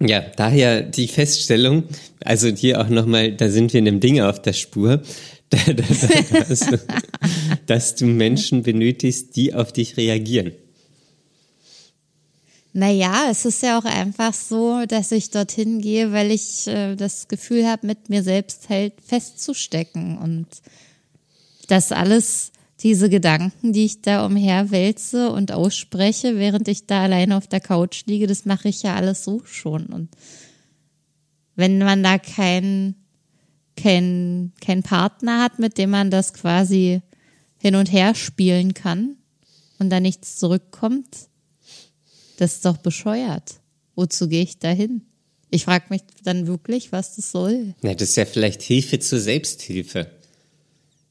Ja, 0.00 0.22
daher 0.36 0.80
die 0.80 1.06
Feststellung, 1.06 1.84
also 2.24 2.48
hier 2.48 2.80
auch 2.80 2.88
nochmal, 2.88 3.32
da 3.32 3.50
sind 3.50 3.74
wir 3.74 3.78
in 3.78 3.84
dem 3.84 4.00
Ding 4.00 4.20
auf 4.20 4.40
der 4.40 4.54
Spur, 4.54 5.02
dass, 5.50 6.60
du, 6.60 6.80
dass 7.66 7.94
du 7.96 8.06
Menschen 8.06 8.62
benötigst, 8.62 9.36
die 9.36 9.52
auf 9.52 9.72
dich 9.72 9.98
reagieren. 9.98 10.52
Naja, 12.72 13.26
es 13.30 13.44
ist 13.44 13.62
ja 13.62 13.78
auch 13.78 13.84
einfach 13.84 14.32
so, 14.32 14.86
dass 14.86 15.12
ich 15.12 15.30
dorthin 15.30 15.80
gehe, 15.80 16.12
weil 16.12 16.30
ich 16.30 16.68
äh, 16.68 16.94
das 16.94 17.28
Gefühl 17.28 17.66
habe, 17.66 17.86
mit 17.86 18.08
mir 18.08 18.22
selbst 18.22 18.68
halt 18.68 18.94
festzustecken 19.04 20.18
und 20.18 20.46
das 21.66 21.90
alles 21.92 22.52
diese 22.82 23.10
Gedanken, 23.10 23.72
die 23.72 23.84
ich 23.84 24.02
da 24.02 24.24
umherwälze 24.24 25.30
und 25.30 25.52
ausspreche, 25.52 26.36
während 26.36 26.68
ich 26.68 26.86
da 26.86 27.02
alleine 27.02 27.36
auf 27.36 27.46
der 27.46 27.60
Couch 27.60 28.06
liege, 28.06 28.26
das 28.26 28.46
mache 28.46 28.68
ich 28.68 28.82
ja 28.82 28.94
alles 28.94 29.24
so 29.24 29.42
schon. 29.44 29.86
Und 29.86 30.08
wenn 31.56 31.78
man 31.78 32.02
da 32.02 32.18
keinen 32.18 32.94
kein, 33.76 34.52
kein 34.60 34.82
Partner 34.82 35.42
hat, 35.42 35.58
mit 35.58 35.78
dem 35.78 35.90
man 35.90 36.10
das 36.10 36.34
quasi 36.34 37.02
hin 37.58 37.74
und 37.74 37.92
her 37.92 38.14
spielen 38.14 38.74
kann 38.74 39.16
und 39.78 39.90
da 39.90 40.00
nichts 40.00 40.38
zurückkommt, 40.38 41.28
das 42.38 42.54
ist 42.54 42.64
doch 42.64 42.78
bescheuert. 42.78 43.60
Wozu 43.94 44.28
gehe 44.28 44.42
ich 44.42 44.58
da 44.58 44.70
hin? 44.70 45.02
Ich 45.50 45.64
frage 45.64 45.86
mich 45.90 46.02
dann 46.22 46.46
wirklich, 46.46 46.92
was 46.92 47.16
das 47.16 47.32
soll. 47.32 47.74
Na, 47.82 47.94
das 47.94 48.10
ist 48.10 48.16
ja 48.16 48.24
vielleicht 48.24 48.62
Hilfe 48.62 48.98
zur 48.98 49.18
Selbsthilfe. 49.18 50.10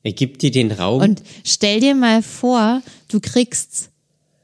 Er 0.03 0.13
gibt 0.13 0.41
dir 0.41 0.51
den 0.51 0.71
Raum. 0.71 1.01
Und 1.01 1.23
stell 1.43 1.79
dir 1.79 1.95
mal 1.95 2.21
vor, 2.23 2.81
du 3.09 3.19
kriegst 3.19 3.89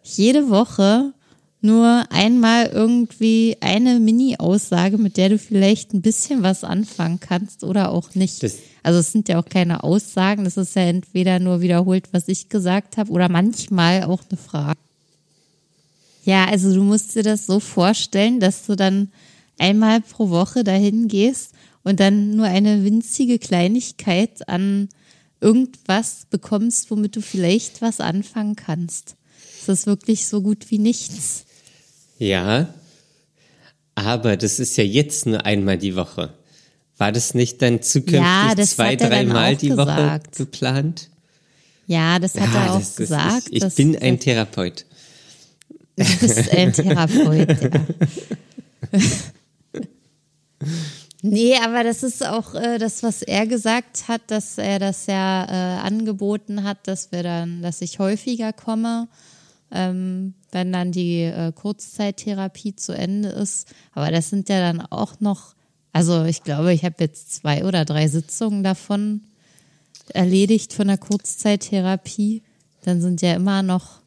jede 0.04 0.50
Woche 0.50 1.14
nur 1.62 2.06
einmal 2.10 2.68
irgendwie 2.68 3.58
eine 3.62 4.00
Mini-Aussage, 4.00 4.98
mit 4.98 5.18
der 5.18 5.30
du 5.30 5.40
vielleicht 5.40 5.94
ein 5.94 6.02
bisschen 6.02 6.44
was 6.44 6.64
anfangen 6.64 7.20
kannst 7.20 7.64
oder 7.64 7.92
auch 7.92 8.14
nicht. 8.14 8.44
Das 8.44 8.58
also 8.86 9.00
es 9.00 9.12
sind 9.12 9.30
ja 9.30 9.40
auch 9.40 9.46
keine 9.46 9.84
Aussagen, 9.84 10.44
das 10.44 10.58
ist 10.58 10.76
ja 10.76 10.84
entweder 10.84 11.40
nur 11.40 11.62
wiederholt, 11.62 12.10
was 12.12 12.28
ich 12.28 12.50
gesagt 12.50 12.98
habe, 12.98 13.12
oder 13.12 13.30
manchmal 13.30 14.04
auch 14.04 14.22
eine 14.30 14.38
Frage. 14.38 14.78
Ja, 16.24 16.46
also 16.46 16.72
du 16.72 16.84
musst 16.84 17.16
dir 17.16 17.24
das 17.24 17.48
so 17.48 17.60
vorstellen, 17.60 18.40
dass 18.40 18.68
du 18.68 18.76
dann 18.76 19.12
einmal 19.58 20.02
pro 20.02 20.30
Woche 20.30 20.64
dahin 20.64 21.08
gehst 21.08 21.54
und 21.84 22.00
dann 22.00 22.36
nur 22.36 22.46
eine 22.46 22.84
winzige 22.84 23.40
Kleinigkeit 23.40 24.48
an 24.48 24.90
irgendwas 25.46 26.26
bekommst, 26.32 26.90
womit 26.90 27.16
du 27.16 27.22
vielleicht 27.22 27.82
was 27.82 28.00
anfangen 28.00 28.56
kannst. 28.56 29.16
Das 29.66 29.80
ist 29.80 29.86
wirklich 29.88 30.26
so 30.26 30.42
gut 30.42 30.72
wie 30.72 30.80
nichts. 30.80 31.46
Ja, 32.18 32.74
aber 33.94 34.38
das 34.38 34.60
ist 34.60 34.76
ja 34.76 34.84
jetzt 34.84 35.28
nur 35.28 35.46
einmal 35.46 35.78
die 35.78 35.96
Woche. 35.96 36.34
War 36.98 37.12
das 37.12 37.36
nicht 37.36 37.62
dann 37.62 37.84
zukünftig 37.84 38.22
ja, 38.22 38.56
zwei, 38.58 38.96
dreimal 38.96 39.56
die 39.56 39.70
gesagt. 39.70 40.40
Woche 40.40 40.46
geplant? 40.46 41.10
Ja, 41.88 42.18
das 42.18 42.34
hat 42.36 42.52
ja, 42.54 42.66
er 42.66 42.74
auch 42.74 42.96
gesagt. 42.96 43.48
ich, 43.52 43.64
ich 43.64 43.76
bin 43.76 43.96
ein 43.98 44.20
Therapeut. 44.20 44.86
Du 45.96 46.04
bist 46.04 46.50
ein 46.52 46.74
Therapeut, 46.74 47.62
ja. 47.62 47.70
Nee, 51.22 51.56
aber 51.64 51.84
das 51.84 52.04
ist 52.04 52.26
auch 52.26 52.54
äh, 52.54 52.78
das, 52.78 53.02
was 53.02 53.22
er 53.22 53.48
gesagt 53.48 54.08
hat, 54.08 54.22
dass 54.28 54.58
er 54.58 54.80
das 54.80 55.08
ja 55.08 55.46
äh, 55.46 55.80
angeboten 55.82 56.64
hat, 56.64 56.88
dass 56.88 57.12
wir 57.12 57.24
dann, 57.24 57.62
dass 57.62 57.82
ich 57.82 58.00
häufiger 58.00 58.54
komme, 58.54 59.08
ähm, 59.72 60.36
wenn 60.52 60.72
dann 60.72 60.92
die 60.92 61.22
äh, 61.22 61.52
Kurzzeittherapie 61.52 62.76
zu 62.76 62.94
Ende 62.94 63.30
ist. 63.30 63.74
Aber 63.94 64.12
das 64.12 64.30
sind 64.30 64.50
ja 64.50 64.60
dann 64.60 64.82
auch 64.82 65.20
noch, 65.20 65.56
also 65.94 66.26
ich 66.26 66.44
glaube, 66.44 66.74
ich 66.74 66.86
habe 66.86 66.96
jetzt 67.00 67.34
zwei 67.34 67.66
oder 67.66 67.86
drei 67.86 68.08
Sitzungen 68.08 68.64
davon 68.64 69.22
erledigt 70.14 70.74
von 70.74 70.88
der 70.88 70.98
Kurzzeittherapie. 70.98 72.44
Dann 72.84 73.02
sind 73.02 73.22
ja 73.22 73.34
immer 73.34 73.64
noch 73.64 74.02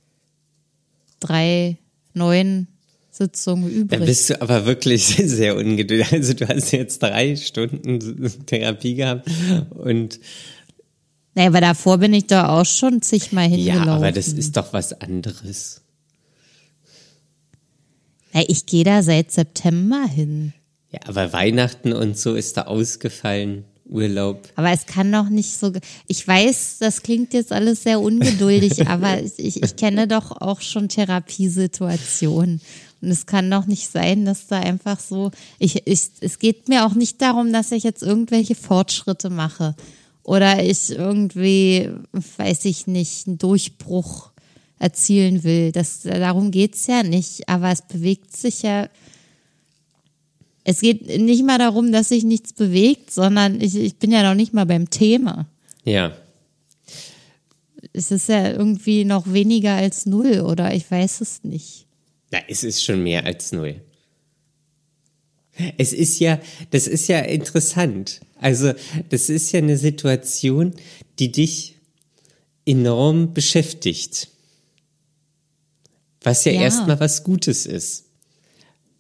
drei, 1.21 1.79
neun 2.15 2.69
Sitzung 3.19 3.69
übrig. 3.69 3.99
Da 3.99 4.05
bist 4.05 4.31
du 4.31 4.41
aber 4.41 4.65
wirklich 4.65 5.05
sehr 5.25 5.57
ungeduldig. 5.57 6.13
Also 6.13 6.35
du 6.35 6.49
hast 6.49 6.71
jetzt 6.73 7.03
drei 7.03 7.37
Stunden 7.37 7.99
Therapie 8.47 8.95
gehabt 8.95 9.29
und 9.71 10.21
naja, 11.35 11.51
aber 11.51 11.61
davor 11.61 11.99
bin 11.99 12.15
ich 12.15 12.27
doch 12.27 12.45
auch 12.45 12.65
schon 12.65 13.01
zigmal 13.01 13.49
hingelaufen. 13.49 13.87
Ja, 13.87 13.95
aber 13.95 14.11
das 14.11 14.29
ist 14.29 14.57
doch 14.57 14.73
was 14.73 15.01
anderes. 15.01 15.83
Na, 18.33 18.43
ich 18.49 18.67
gehe 18.67 18.83
da 18.83 19.03
seit 19.03 19.31
September 19.31 20.05
hin. 20.05 20.53
Ja, 20.91 21.01
aber 21.07 21.33
Weihnachten 21.33 21.93
und 21.93 22.19
so 22.19 22.35
ist 22.35 22.57
da 22.57 22.63
ausgefallen. 22.63 23.65
Urlaub. 23.89 24.49
Aber 24.57 24.71
es 24.71 24.87
kann 24.87 25.11
doch 25.11 25.29
nicht 25.29 25.57
so. 25.57 25.73
Ich 26.07 26.27
weiß, 26.27 26.77
das 26.81 27.03
klingt 27.03 27.33
jetzt 27.33 27.53
alles 27.53 27.83
sehr 27.83 28.01
ungeduldig, 28.01 28.87
aber 28.89 29.23
ich, 29.23 29.63
ich 29.63 29.77
kenne 29.77 30.07
doch 30.07 30.31
auch 30.33 30.61
schon 30.61 30.89
Therapiesituationen. 30.89 32.61
Und 33.01 33.11
es 33.11 33.27
kann 33.27 33.51
doch 33.51 33.67
nicht 33.67 33.91
sein, 33.91 34.25
dass 34.25 34.49
da 34.49 34.59
einfach 34.59 34.99
so, 35.01 35.31
ich, 35.59 35.87
ich, 35.87 36.11
es 36.21 36.39
geht 36.39 36.69
mir 36.69 36.85
auch 36.85 36.95
nicht 36.95 37.23
darum, 37.23 37.53
dass 37.53 37.73
ich 37.73 37.85
jetzt 37.85 38.03
irgendwelche 38.03 38.55
Fortschritte 38.55 39.31
mache 39.31 39.77
oder 40.25 40.63
ich 40.63 40.91
irgendwie, 40.91 41.91
weiß 42.37 42.65
ich 42.65 42.87
nicht, 42.87 43.27
einen 43.27 43.39
Durchbruch 43.39 44.31
erzielen 44.79 45.43
will. 45.43 45.73
Das, 45.73 46.03
darum 46.03 46.51
geht's 46.51 46.87
ja 46.87 47.03
nicht, 47.03 47.49
aber 47.49 47.71
es 47.71 47.83
bewegt 47.83 48.37
sich 48.37 48.63
ja 48.63 48.89
Es 50.65 50.81
geht 50.81 51.07
nicht 51.07 51.45
mal 51.45 51.59
darum, 51.59 51.93
dass 51.93 52.11
sich 52.11 52.25
nichts 52.25 52.53
bewegt, 52.53 53.11
sondern 53.11 53.61
ich, 53.61 53.75
ich 53.75 53.97
bin 53.97 54.13
ja 54.13 54.23
noch 54.23 54.35
nicht 54.35 54.53
mal 54.53 54.67
beim 54.67 54.91
Thema. 54.91 55.47
Ja. 55.85 56.13
Es 57.95 58.11
ist 58.11 58.29
ja 58.29 58.51
irgendwie 58.51 59.05
noch 59.05 59.33
weniger 59.33 59.75
als 59.75 60.05
null 60.05 60.41
oder 60.41 60.75
ich 60.75 60.91
weiß 60.91 61.23
es 61.23 61.43
nicht. 61.43 61.88
Na, 62.31 62.39
es 62.49 62.65
ist 62.65 62.85
schon 62.85 63.03
mehr 63.03 63.25
als 63.25 63.53
null. 63.53 63.81
Es 65.77 65.93
ist 65.93 66.21
ja, 66.21 66.41
das 66.71 66.87
ist 66.87 67.09
ja 67.09 67.19
interessant. 67.21 68.21
Also, 68.41 68.73
das 69.09 69.29
ist 69.29 69.51
ja 69.53 69.59
eine 69.59 69.77
Situation, 69.77 70.75
die 71.19 71.33
dich 71.33 71.77
enorm 72.65 73.35
beschäftigt. 73.35 74.29
Was 76.23 76.45
ja, 76.45 76.53
ja. 76.53 76.63
erstmal 76.63 77.01
was 77.01 77.25
Gutes 77.25 77.67
ist. 77.67 78.05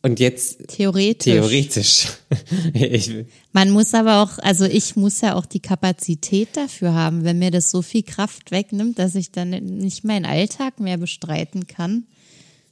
Und 0.02 0.20
jetzt. 0.20 0.68
Theoretisch. 0.68 1.32
Theoretisch. 1.32 2.06
Man 3.52 3.70
muss 3.70 3.94
aber 3.94 4.22
auch, 4.22 4.38
also 4.38 4.64
ich 4.64 4.96
muss 4.96 5.20
ja 5.20 5.34
auch 5.34 5.44
die 5.44 5.60
Kapazität 5.60 6.50
dafür 6.54 6.94
haben, 6.94 7.24
wenn 7.24 7.38
mir 7.38 7.50
das 7.50 7.70
so 7.70 7.82
viel 7.82 8.04
Kraft 8.04 8.50
wegnimmt, 8.50 8.98
dass 8.98 9.16
ich 9.16 9.32
dann 9.32 9.50
nicht 9.50 10.04
meinen 10.04 10.24
Alltag 10.24 10.78
mehr 10.78 10.98
bestreiten 10.98 11.66
kann, 11.66 12.06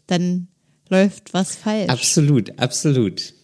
dann 0.07 0.49
läuft 0.89 1.35
was 1.35 1.57
falsch. 1.57 1.89
Absolut, 1.89 2.59
absolut. 2.59 3.35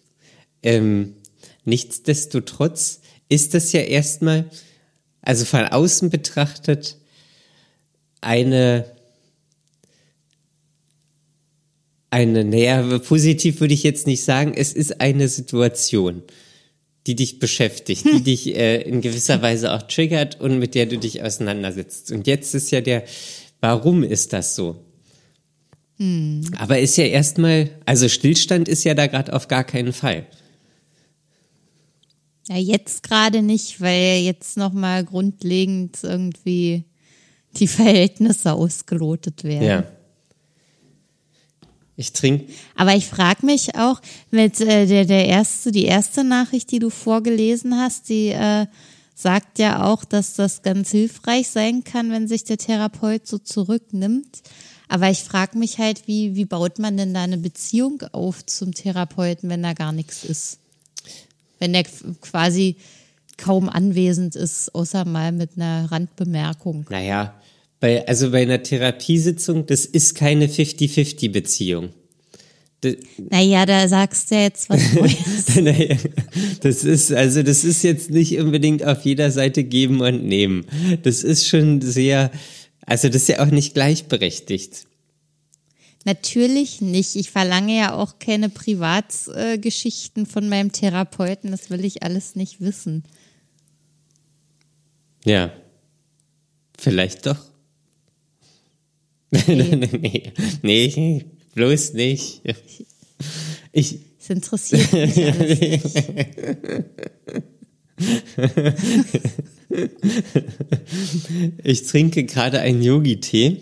Ähm, 0.63 1.17
nichtsdestotrotz 1.65 3.01
ist 3.29 3.55
das 3.55 3.73
ja 3.73 3.81
erstmal, 3.81 4.51
also 5.23 5.45
von 5.45 5.65
außen 5.65 6.11
betrachtet, 6.11 6.97
eine 8.21 8.87
eine, 12.13 12.45
naja, 12.45 12.99
positiv 12.99 13.61
würde 13.61 13.73
ich 13.73 13.83
jetzt 13.85 14.07
nicht 14.07 14.23
sagen, 14.23 14.53
es 14.55 14.75
ist 14.75 15.01
eine 15.01 15.29
Situation, 15.29 16.23
die 17.07 17.17
dich 17.17 17.39
beschäftigt, 17.39 18.05
die 18.05 18.21
dich 18.23 18.55
äh, 18.55 18.83
in 18.83 19.01
gewisser 19.01 19.41
Weise 19.41 19.73
auch 19.73 19.83
triggert 19.83 20.39
und 20.39 20.59
mit 20.59 20.75
der 20.75 20.85
du 20.85 20.99
dich 20.99 21.23
auseinandersetzt. 21.23 22.13
Und 22.13 22.27
jetzt 22.27 22.55
ist 22.55 22.71
ja 22.71 22.83
der, 22.83 23.05
warum 23.63 24.03
ist 24.03 24.35
das 24.35 24.55
so? 24.55 24.85
Hm. 25.99 26.43
Aber 26.59 26.78
ist 26.78 26.97
ja 26.97 27.05
erstmal, 27.05 27.70
also 27.86 28.09
Stillstand 28.09 28.68
ist 28.68 28.84
ja 28.84 28.95
da 28.95 29.07
gerade 29.07 29.32
auf 29.32 29.49
gar 29.49 29.64
keinen 29.64 29.93
Fall. 29.93 30.26
Ja, 32.49 32.57
jetzt 32.57 33.03
gerade 33.03 33.43
nicht, 33.43 33.80
weil 33.80 34.22
jetzt 34.22 34.57
nochmal 34.57 35.05
grundlegend 35.05 35.99
irgendwie 36.03 36.84
die 37.57 37.68
Verhältnisse 37.68 38.53
ausgelotet 38.53 39.45
werden. 39.45 39.66
Ja. 39.66 39.84
Ich 41.97 42.12
trinke. 42.12 42.53
Aber 42.74 42.97
ich 42.97 43.07
frage 43.07 43.47
mich 43.47 43.76
auch 43.76 44.01
mit 44.30 44.61
äh, 44.61 44.86
der, 44.86 45.05
der 45.05 45.26
erste, 45.26 45.70
die 45.70 45.84
erste 45.84 46.24
Nachricht, 46.24 46.70
die 46.70 46.78
du 46.78 46.90
vorgelesen 46.90 47.78
hast, 47.78 48.09
die 48.09 48.28
äh, 48.28 48.66
sagt 49.14 49.59
ja 49.59 49.84
auch, 49.84 50.05
dass 50.05 50.34
das 50.34 50.62
ganz 50.62 50.90
hilfreich 50.90 51.49
sein 51.49 51.84
kann, 51.84 52.11
wenn 52.11 52.26
sich 52.28 52.45
der 52.45 52.57
Therapeut 52.57 53.26
so 53.26 53.38
zurücknimmt. 53.38 54.43
Aber 54.93 55.09
ich 55.09 55.20
frage 55.20 55.57
mich 55.57 55.78
halt, 55.78 56.03
wie, 56.07 56.36
wie 56.36 56.45
baut 56.45 56.78
man 56.78 56.99
denn 56.99 57.14
da 57.14 57.22
eine 57.22 57.38
Beziehung 57.38 58.03
auf 58.12 58.45
zum 58.45 58.74
Therapeuten, 58.74 59.49
wenn 59.49 59.62
da 59.62 59.72
gar 59.72 59.90
nichts 59.90 60.22
ist? 60.22 60.59
Wenn 61.59 61.72
der 61.72 61.84
quasi 62.20 62.76
kaum 63.38 63.70
anwesend 63.70 64.36
ist, 64.36 64.74
außer 64.74 65.07
mal 65.07 65.32
mit 65.32 65.53
einer 65.57 65.90
Randbemerkung. 65.90 66.84
Naja, 66.90 67.40
bei, 67.80 68.07
also 68.07 68.32
bei 68.32 68.43
einer 68.43 68.62
Therapiesitzung, 68.62 69.64
das 69.64 69.86
ist 69.86 70.14
keine 70.14 70.47
50-50-Beziehung. 70.47 71.88
Naja, 73.30 73.64
da 73.64 73.88
sagst 73.88 74.30
du 74.30 74.34
jetzt 74.34 74.68
was 74.68 74.93
Neues. 74.95 75.57
naja, 75.57 75.97
das 76.61 76.84
ist, 76.84 77.14
also 77.14 77.43
das 77.43 77.64
ist 77.64 77.82
jetzt 77.82 78.11
nicht 78.11 78.38
unbedingt 78.38 78.84
auf 78.84 79.07
jeder 79.07 79.30
Seite 79.30 79.64
geben 79.64 80.03
und 80.03 80.22
nehmen. 80.22 80.66
Das 81.03 81.24
ist 81.24 81.49
schon 81.49 81.80
sehr, 81.80 82.30
also 82.87 83.09
das 83.09 83.22
ist 83.22 83.28
ja 83.28 83.41
auch 83.41 83.51
nicht 83.51 83.74
gleichberechtigt. 83.74 84.87
Natürlich 86.05 86.80
nicht. 86.80 87.14
Ich 87.14 87.30
verlange 87.30 87.76
ja 87.76 87.95
auch 87.95 88.18
keine 88.18 88.49
Privatgeschichten 88.49 90.26
von 90.26 90.49
meinem 90.49 90.72
Therapeuten. 90.72 91.53
Das 91.53 91.70
will 91.70 91.85
ich 91.85 92.03
alles 92.03 92.35
nicht 92.35 92.61
wissen. 92.61 93.05
Ja. 95.24 95.53
Vielleicht 96.78 97.26
doch. 97.26 97.39
Nee. 99.47 100.33
nee, 100.61 100.93
nee, 100.95 101.24
bloß 101.55 101.95
nicht. 101.95 102.43
Ich. 103.72 104.01
Es 104.18 104.28
interessiert 104.28 104.93
mich 104.93 105.83
ich 111.63 111.87
trinke 111.87 112.25
gerade 112.25 112.61
einen 112.61 112.83
Yogi-Tee. 112.83 113.61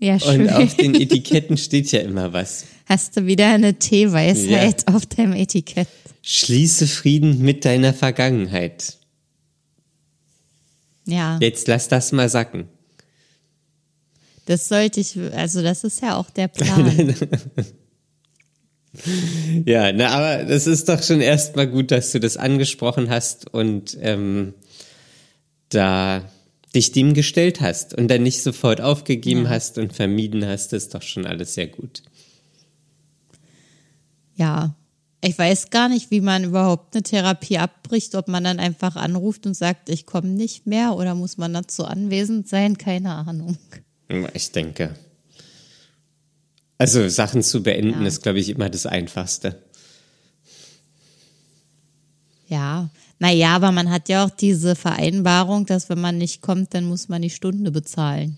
Ja, 0.00 0.20
schön. 0.20 0.42
Und 0.42 0.50
auf 0.50 0.76
den 0.76 0.94
Etiketten 0.94 1.56
steht 1.56 1.90
ja 1.92 2.00
immer 2.00 2.32
was. 2.32 2.66
Hast 2.86 3.16
du 3.16 3.26
wieder 3.26 3.48
eine 3.48 3.78
Teeweisheit 3.78 4.84
ja. 4.88 4.94
auf 4.94 5.06
deinem 5.06 5.32
Etikett? 5.32 5.88
Schließe 6.22 6.86
Frieden 6.86 7.40
mit 7.42 7.64
deiner 7.64 7.94
Vergangenheit. 7.94 8.98
Ja. 11.06 11.38
Jetzt 11.40 11.68
lass 11.68 11.88
das 11.88 12.12
mal 12.12 12.28
sacken. 12.28 12.68
Das 14.46 14.68
sollte 14.68 15.00
ich, 15.00 15.18
also 15.34 15.62
das 15.62 15.84
ist 15.84 16.02
ja 16.02 16.16
auch 16.16 16.30
der 16.30 16.48
Plan. 16.48 17.14
ja, 19.64 19.92
na, 19.92 20.08
aber 20.08 20.44
das 20.44 20.66
ist 20.66 20.88
doch 20.88 21.02
schon 21.02 21.20
erstmal 21.20 21.66
gut, 21.66 21.90
dass 21.90 22.12
du 22.12 22.20
das 22.20 22.36
angesprochen 22.36 23.10
hast 23.10 23.52
und 23.52 23.96
ähm, 24.00 24.54
da 25.68 26.30
dich 26.74 26.92
dem 26.92 27.14
gestellt 27.14 27.60
hast 27.60 27.94
und 27.94 28.08
dann 28.08 28.22
nicht 28.22 28.42
sofort 28.42 28.80
aufgegeben 28.80 29.44
ja. 29.44 29.50
hast 29.50 29.78
und 29.78 29.92
vermieden 29.92 30.46
hast, 30.46 30.72
das 30.72 30.84
ist 30.84 30.94
doch 30.94 31.02
schon 31.02 31.26
alles 31.26 31.54
sehr 31.54 31.68
gut. 31.68 32.02
Ja, 34.36 34.74
ich 35.22 35.38
weiß 35.38 35.70
gar 35.70 35.88
nicht, 35.88 36.10
wie 36.10 36.20
man 36.20 36.44
überhaupt 36.44 36.94
eine 36.94 37.02
Therapie 37.02 37.58
abbricht, 37.58 38.14
ob 38.14 38.28
man 38.28 38.44
dann 38.44 38.60
einfach 38.60 38.96
anruft 38.96 39.46
und 39.46 39.54
sagt, 39.54 39.88
ich 39.88 40.06
komme 40.06 40.28
nicht 40.28 40.66
mehr 40.66 40.94
oder 40.94 41.14
muss 41.14 41.38
man 41.38 41.54
dazu 41.54 41.84
anwesend 41.84 42.46
sein, 42.48 42.76
keine 42.76 43.14
Ahnung. 43.14 43.56
Ich 44.34 44.52
denke. 44.52 44.94
Also 46.78 47.08
Sachen 47.08 47.42
zu 47.42 47.62
beenden 47.62 48.02
ja. 48.02 48.06
ist, 48.06 48.22
glaube 48.22 48.38
ich, 48.38 48.48
immer 48.48 48.68
das 48.68 48.86
Einfachste. 48.86 49.62
Ja, 52.48 52.90
naja, 53.18 53.56
aber 53.56 53.72
man 53.72 53.90
hat 53.90 54.08
ja 54.08 54.24
auch 54.24 54.30
diese 54.30 54.76
Vereinbarung, 54.76 55.66
dass 55.66 55.88
wenn 55.88 56.00
man 56.00 56.18
nicht 56.18 56.42
kommt, 56.42 56.74
dann 56.74 56.84
muss 56.84 57.08
man 57.08 57.22
die 57.22 57.30
Stunde 57.30 57.70
bezahlen. 57.70 58.36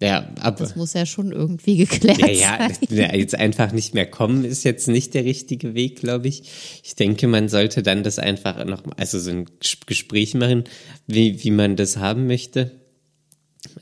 Ja, 0.00 0.28
aber. 0.40 0.58
Das 0.58 0.76
muss 0.76 0.92
ja 0.92 1.06
schon 1.06 1.32
irgendwie 1.32 1.76
geklärt 1.86 2.18
ja, 2.18 2.28
ja, 2.28 2.58
sein. 2.58 2.76
Ja, 2.90 3.14
jetzt 3.14 3.34
einfach 3.34 3.72
nicht 3.72 3.94
mehr 3.94 4.06
kommen 4.06 4.44
ist 4.44 4.64
jetzt 4.64 4.86
nicht 4.86 5.14
der 5.14 5.24
richtige 5.24 5.74
Weg, 5.74 6.00
glaube 6.00 6.28
ich. 6.28 6.42
Ich 6.84 6.94
denke, 6.94 7.26
man 7.26 7.48
sollte 7.48 7.82
dann 7.82 8.02
das 8.02 8.18
einfach 8.18 8.64
noch, 8.64 8.82
also 8.96 9.18
so 9.18 9.30
ein 9.30 9.46
Gespräch 9.86 10.34
machen, 10.34 10.64
wie, 11.06 11.42
wie 11.42 11.50
man 11.50 11.76
das 11.76 11.96
haben 11.96 12.26
möchte 12.26 12.72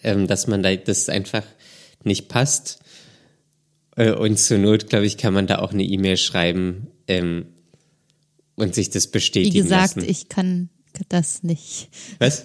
ähm, 0.03 0.27
dass 0.27 0.47
man 0.47 0.63
da 0.63 0.75
das 0.75 1.09
einfach 1.09 1.45
nicht 2.05 2.29
passt. 2.29 2.81
Äh, 3.97 4.13
und 4.13 4.39
zur 4.39 4.59
Not, 4.59 4.89
glaube 4.89 5.07
ich, 5.07 5.17
kann 5.17 5.35
man 5.35 5.47
da 5.47 5.59
auch 5.59 5.73
eine 5.73 5.85
E-Mail 5.85 6.17
schreiben 6.17 6.89
ähm, 7.09 7.47
und 8.55 8.75
sich 8.75 8.91
das 8.91 9.07
bestätigen 9.07 9.55
Wie 9.55 9.61
gesagt, 9.61 9.97
lassen. 9.97 10.09
ich 10.09 10.29
kann 10.29 10.71
das 11.09 11.43
nicht. 11.43 11.89
Was? 12.19 12.45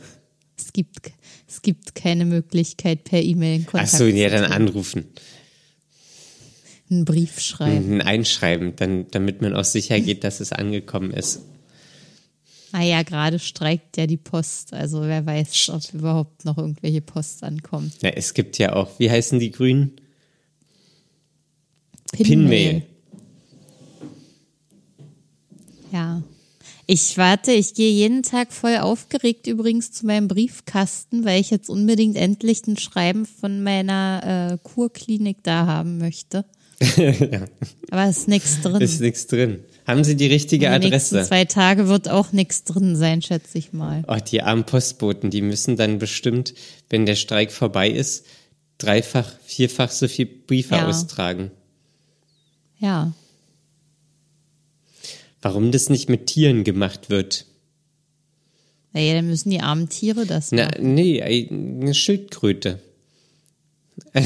Es 0.58 0.74
gibt, 0.74 1.12
es 1.48 1.62
gibt 1.62 1.96
keine 1.96 2.26
Möglichkeit 2.26 3.04
per 3.04 3.22
E-Mail 3.22 3.58
in 3.58 3.66
Kontakt. 3.66 3.92
Ach 3.94 3.98
so, 3.98 4.06
ja, 4.06 4.30
dann 4.30 4.52
anrufen. 4.52 5.06
Einen 6.90 7.06
Brief 7.06 7.40
schreiben. 7.40 7.96
Ein 7.96 8.02
Einschreiben, 8.02 8.76
dann, 8.76 9.08
damit 9.12 9.42
man 9.42 9.54
auch 9.54 9.66
sicher 9.66 10.00
geht, 10.00 10.24
dass 10.24 10.40
es 10.40 10.54
angekommen 10.54 11.12
ist. 11.12 11.42
Naja, 12.72 13.04
gerade 13.04 13.40
streikt 13.40 13.98
ja 13.98 14.08
die 14.08 14.18
Post. 14.18 14.74
Also 14.74 15.02
wer 15.02 15.26
weiß, 15.26 15.70
ob 15.70 15.82
überhaupt 15.94 16.46
noch 16.46 16.58
irgendwelche 16.58 17.02
Post 17.02 17.44
ankommt. 17.44 18.02
Ja, 18.02 18.10
es 18.10 18.34
gibt 18.34 18.58
ja 18.58 18.74
auch, 18.74 19.00
wie 19.00 19.12
heißen 19.12 19.40
die 19.40 19.52
Grünen? 19.52 20.00
Pinmail. 22.12 22.44
Pinmail. 22.48 22.84
Ja. 25.92 26.22
Ich 26.90 27.18
warte, 27.18 27.52
ich 27.52 27.74
gehe 27.74 27.92
jeden 27.92 28.24
Tag 28.24 28.54
voll 28.54 28.78
aufgeregt 28.78 29.46
übrigens 29.48 29.92
zu 29.92 30.06
meinem 30.06 30.30
Briefkasten, 30.30 31.26
weil 31.26 31.42
ich 31.42 31.50
jetzt 31.50 31.70
unbedingt 31.70 32.16
endlich 32.16 32.66
ein 32.66 32.78
Schreiben 32.78 33.26
von 33.26 33.62
meiner 33.62 34.54
äh, 34.54 34.58
Kurklinik 34.64 35.44
da 35.44 35.66
haben 35.66 35.98
möchte. 35.98 36.46
ja. 36.96 37.46
Aber 37.92 38.06
es 38.06 38.20
ist 38.20 38.28
nichts 38.30 38.62
drin. 38.62 38.80
Ist 38.80 39.02
nichts 39.02 39.28
drin. 39.28 39.60
Haben 39.86 40.06
Sie 40.06 40.16
die 40.16 40.28
richtige 40.28 40.70
Adresse? 40.70 41.20
In 41.20 41.26
zwei 41.26 41.46
Tage 41.46 41.90
wird 41.90 42.08
auch 42.08 42.32
nichts 42.32 42.64
drin 42.64 42.96
sein, 42.96 43.22
schätze 43.22 43.58
ich 43.58 43.74
mal. 43.74 44.04
Oh, 44.08 44.16
die 44.16 44.42
armen 44.42 44.64
Postboten, 44.64 45.30
die 45.30 45.42
müssen 45.42 45.76
dann 45.76 45.98
bestimmt, 45.98 46.54
wenn 46.90 47.06
der 47.06 47.16
Streik 47.16 47.52
vorbei 47.52 47.90
ist, 47.90 48.26
dreifach, 48.78 49.30
vierfach 49.46 49.92
so 49.92 50.08
viel 50.08 50.26
Briefe 50.26 50.76
ja. 50.76 50.88
austragen. 50.88 51.52
Ja. 52.80 53.14
Warum 55.42 55.72
das 55.72 55.90
nicht 55.90 56.10
mit 56.10 56.28
Tieren 56.28 56.64
gemacht 56.64 57.10
wird? 57.10 57.46
Naja, 58.94 59.14
dann 59.14 59.28
müssen 59.28 59.50
die 59.50 59.62
armen 59.62 59.90
Tiere 59.90 60.26
das 60.26 60.52
Na, 60.52 60.66
machen. 60.66 60.94
nee, 60.96 61.22
eine 61.22 61.94
Schildkröte. 61.94 62.82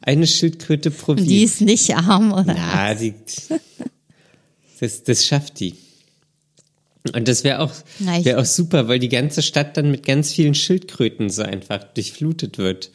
Eine 0.00 0.26
Schildkröte 0.26 0.90
pro 0.90 1.12
Und 1.12 1.18
die 1.24 1.44
ist 1.44 1.60
nicht 1.60 1.94
arm, 1.94 2.32
oder? 2.32 2.56
Ja, 2.56 2.94
die, 2.94 3.14
das, 4.80 5.02
das 5.04 5.26
schafft 5.26 5.60
die. 5.60 5.74
Und 7.14 7.28
das 7.28 7.44
wäre 7.44 7.60
auch, 7.60 7.72
Na, 7.98 8.24
wär 8.24 8.40
auch 8.40 8.44
super, 8.44 8.88
weil 8.88 8.98
die 8.98 9.08
ganze 9.10 9.42
Stadt 9.42 9.76
dann 9.76 9.90
mit 9.90 10.04
ganz 10.04 10.32
vielen 10.32 10.54
Schildkröten 10.54 11.30
so 11.30 11.42
einfach 11.42 11.84
durchflutet 11.84 12.58
wird. 12.58 12.90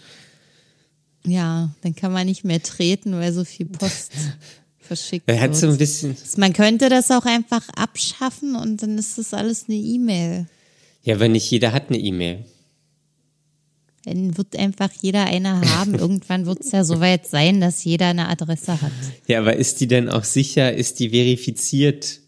Ja, 1.25 1.71
dann 1.81 1.95
kann 1.95 2.11
man 2.13 2.25
nicht 2.25 2.43
mehr 2.43 2.63
treten, 2.63 3.13
weil 3.13 3.31
so 3.31 3.43
viel 3.45 3.67
Post 3.67 4.11
verschickt 4.87 5.27
Er 5.27 5.39
hat 5.39 5.55
so 5.55 5.65
ein 5.67 5.71
wird. 5.71 5.79
bisschen, 5.79 6.15
Man 6.37 6.53
könnte 6.53 6.89
das 6.89 7.11
auch 7.11 7.25
einfach 7.25 7.67
abschaffen 7.75 8.55
und 8.55 8.81
dann 8.81 8.97
ist 8.97 9.17
das 9.17 9.33
alles 9.33 9.65
eine 9.67 9.77
E-Mail. 9.77 10.47
ja, 11.03 11.15
aber 11.15 11.27
nicht 11.27 11.49
jeder 11.51 11.71
hat 11.73 11.89
eine 11.89 11.99
E-Mail. 11.99 12.45
Dann 14.05 14.37
wird 14.37 14.55
einfach 14.55 14.89
jeder 15.01 15.25
eine 15.25 15.59
haben. 15.75 15.93
Irgendwann 15.99 16.45
wird 16.45 16.61
es 16.61 16.71
ja 16.71 16.83
soweit 16.85 17.27
sein, 17.27 17.59
dass 17.59 17.83
jeder 17.83 18.07
eine 18.07 18.29
Adresse 18.29 18.81
hat. 18.81 18.91
Ja, 19.27 19.39
aber 19.39 19.57
ist 19.57 19.81
die 19.81 19.87
denn 19.87 20.07
auch 20.09 20.23
sicher? 20.23 20.73
Ist 20.73 20.99
die 20.99 21.09
verifiziert? 21.09 22.21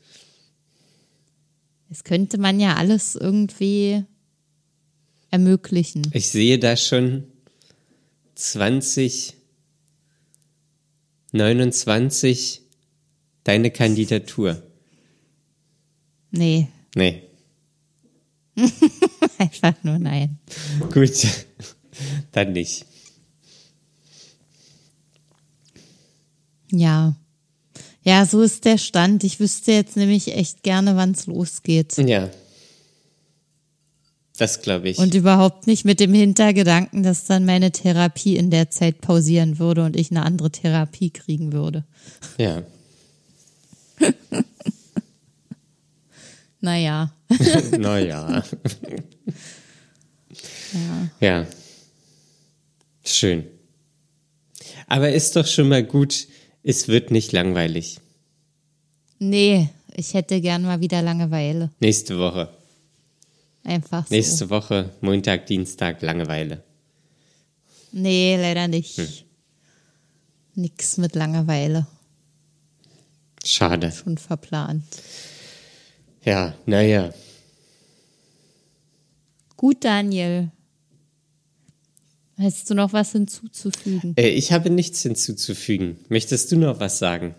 Das 1.88 2.04
könnte 2.04 2.38
man 2.38 2.60
ja 2.60 2.76
alles 2.76 3.16
irgendwie 3.16 4.04
ermöglichen. 5.32 6.04
Ich 6.14 6.30
sehe 6.30 6.60
da 6.60 6.76
schon 6.76 7.24
20, 8.36 9.36
29 11.32 12.62
deine 13.44 13.72
Kandidatur. 13.72 14.62
Nee, 16.32 16.68
Nee, 16.96 17.24
einfach 19.38 19.76
nur 19.84 20.00
nein. 20.00 20.40
gut, 20.92 21.28
dann 22.32 22.54
nicht. 22.54 22.86
Ja. 26.72 27.16
Ja, 28.04 28.26
so 28.26 28.42
ist 28.42 28.66
der 28.66 28.78
Stand. 28.78 29.24
Ich 29.24 29.40
wüsste 29.40 29.72
jetzt 29.72 29.98
nämlich 29.98 30.34
echt 30.36 30.64
gerne, 30.64 30.96
wann 30.96 31.12
es 31.12 31.28
losgeht. 31.28 31.98
Ja, 31.98 32.30
das 34.40 34.62
glaube 34.62 34.90
ich. 34.90 34.98
Und 34.98 35.14
überhaupt 35.16 35.68
nicht 35.68 35.86
mit 35.86 36.00
dem 36.00 36.14
Hintergedanken, 36.14 37.04
dass 37.04 37.26
dann 37.26 37.46
meine 37.46 37.72
Therapie 37.72 38.36
in 38.38 38.50
der 38.52 38.70
Zeit 38.70 39.02
pausieren 39.02 39.60
würde 39.60 39.84
und 39.84 39.96
ich 39.96 40.12
eine 40.12 40.24
andere 40.24 40.50
Therapie 40.52 41.10
kriegen 41.10 41.52
würde. 41.52 41.86
ja, 42.38 42.64
Naja. 46.62 47.14
naja. 47.78 48.44
Ja. 50.72 51.10
Ja. 51.20 51.48
Schön. 53.04 53.44
Aber 54.86 55.12
ist 55.12 55.36
doch 55.36 55.48
schon 55.48 55.68
mal 55.68 55.84
gut, 55.84 56.28
es 56.62 56.88
wird 56.88 57.10
nicht 57.10 57.32
langweilig. 57.32 58.00
Nee, 59.18 59.70
ich 59.96 60.14
hätte 60.14 60.40
gern 60.42 60.62
mal 60.62 60.80
wieder 60.80 61.02
Langeweile. 61.02 61.72
Nächste 61.80 62.20
Woche. 62.20 62.50
Einfach 63.64 64.08
so. 64.08 64.14
Nächste 64.14 64.50
Woche, 64.50 64.92
Montag, 65.02 65.46
Dienstag, 65.48 66.02
Langeweile. 66.02 66.64
Nee, 67.92 68.38
leider 68.40 68.68
nicht. 68.68 68.98
Hm. 68.98 69.08
Nix 70.56 70.98
mit 70.98 71.16
Langeweile. 71.16 71.88
Schade. 73.44 73.92
Schon 73.92 74.18
verplant. 74.18 74.84
Ja, 76.24 76.54
naja. 76.66 77.14
Gut, 79.56 79.84
Daniel. 79.84 80.52
Hast 82.38 82.70
du 82.70 82.74
noch 82.74 82.94
was 82.94 83.12
hinzuzufügen? 83.12 84.14
Äh, 84.18 84.30
ich 84.30 84.52
habe 84.54 84.70
nichts 84.70 85.02
hinzuzufügen. 85.02 85.98
Möchtest 86.08 86.52
du 86.52 86.58
noch 86.58 86.80
was 86.80 87.00
sagen? 87.00 87.36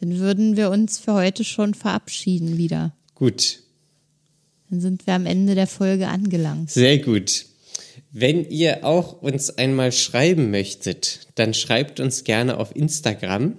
Dann 0.00 0.18
würden 0.18 0.56
wir 0.56 0.70
uns 0.70 0.98
für 0.98 1.14
heute 1.14 1.44
schon 1.44 1.74
verabschieden 1.74 2.56
wieder. 2.56 2.94
Gut, 3.14 3.60
Dann 4.70 4.80
sind 4.80 5.06
wir 5.06 5.14
am 5.14 5.26
Ende 5.26 5.54
der 5.54 5.66
Folge 5.66 6.08
angelangt. 6.08 6.70
sehr 6.70 6.98
gut. 6.98 7.46
Wenn 8.12 8.48
ihr 8.48 8.84
auch 8.84 9.22
uns 9.22 9.50
einmal 9.50 9.92
schreiben 9.92 10.50
möchtet, 10.50 11.28
dann 11.36 11.54
schreibt 11.54 12.00
uns 12.00 12.24
gerne 12.24 12.58
auf 12.58 12.74
Instagram. 12.74 13.56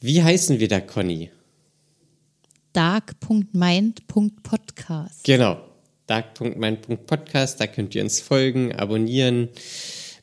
Wie 0.00 0.22
heißen 0.22 0.60
wir 0.60 0.68
da, 0.68 0.80
Conny? 0.80 1.30
dark.mind.podcast. 2.74 5.24
Genau. 5.24 5.58
dark.mein.podcast, 6.06 7.58
da 7.60 7.66
könnt 7.66 7.94
ihr 7.94 8.02
uns 8.02 8.20
folgen, 8.20 8.74
abonnieren, 8.74 9.48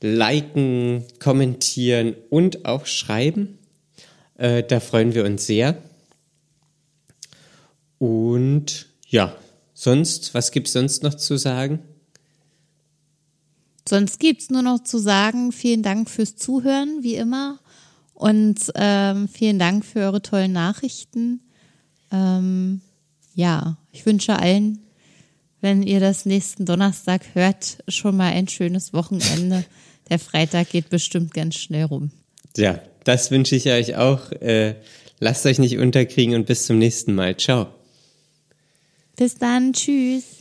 liken, 0.01 1.05
kommentieren 1.19 2.15
und 2.29 2.65
auch 2.65 2.85
schreiben. 2.85 3.57
Äh, 4.37 4.61
da 4.63 4.79
freuen 4.79 5.15
wir 5.15 5.25
uns 5.25 5.47
sehr. 5.47 5.77
Und 7.97 8.87
ja, 9.07 9.35
sonst, 9.81 10.33
was 10.35 10.51
gibt's 10.51 10.73
sonst 10.73 11.01
noch 11.01 11.15
zu 11.15 11.37
sagen? 11.37 11.79
Sonst 13.87 14.19
gibt's 14.19 14.51
nur 14.51 14.61
noch 14.61 14.83
zu 14.83 14.99
sagen, 14.99 15.51
vielen 15.51 15.81
Dank 15.81 16.09
fürs 16.09 16.35
Zuhören, 16.35 16.99
wie 17.01 17.15
immer. 17.15 17.59
Und 18.13 18.59
ähm, 18.75 19.27
vielen 19.27 19.57
Dank 19.57 19.83
für 19.83 20.01
eure 20.01 20.21
tollen 20.21 20.51
Nachrichten. 20.51 21.41
Ähm, 22.11 22.81
ja, 23.33 23.77
ich 23.91 24.05
wünsche 24.05 24.37
allen, 24.37 24.79
wenn 25.61 25.81
ihr 25.81 25.99
das 25.99 26.25
nächsten 26.25 26.65
Donnerstag 26.65 27.33
hört, 27.33 27.79
schon 27.87 28.15
mal 28.15 28.31
ein 28.33 28.47
schönes 28.47 28.93
Wochenende. 28.93 29.65
Der 30.09 30.19
Freitag 30.19 30.69
geht 30.69 30.89
bestimmt 30.89 31.33
ganz 31.33 31.55
schnell 31.55 31.85
rum. 31.85 32.11
Ja, 32.55 32.79
das 33.03 33.31
wünsche 33.31 33.55
ich 33.55 33.67
euch 33.71 33.95
auch. 33.95 34.31
Äh, 34.33 34.75
lasst 35.19 35.45
euch 35.45 35.57
nicht 35.57 35.77
unterkriegen 35.79 36.35
und 36.35 36.45
bis 36.45 36.65
zum 36.65 36.77
nächsten 36.77 37.15
Mal. 37.15 37.37
Ciao. 37.37 37.80
Bis 39.15 39.35
dann, 39.35 39.73
tschüss. 39.73 40.40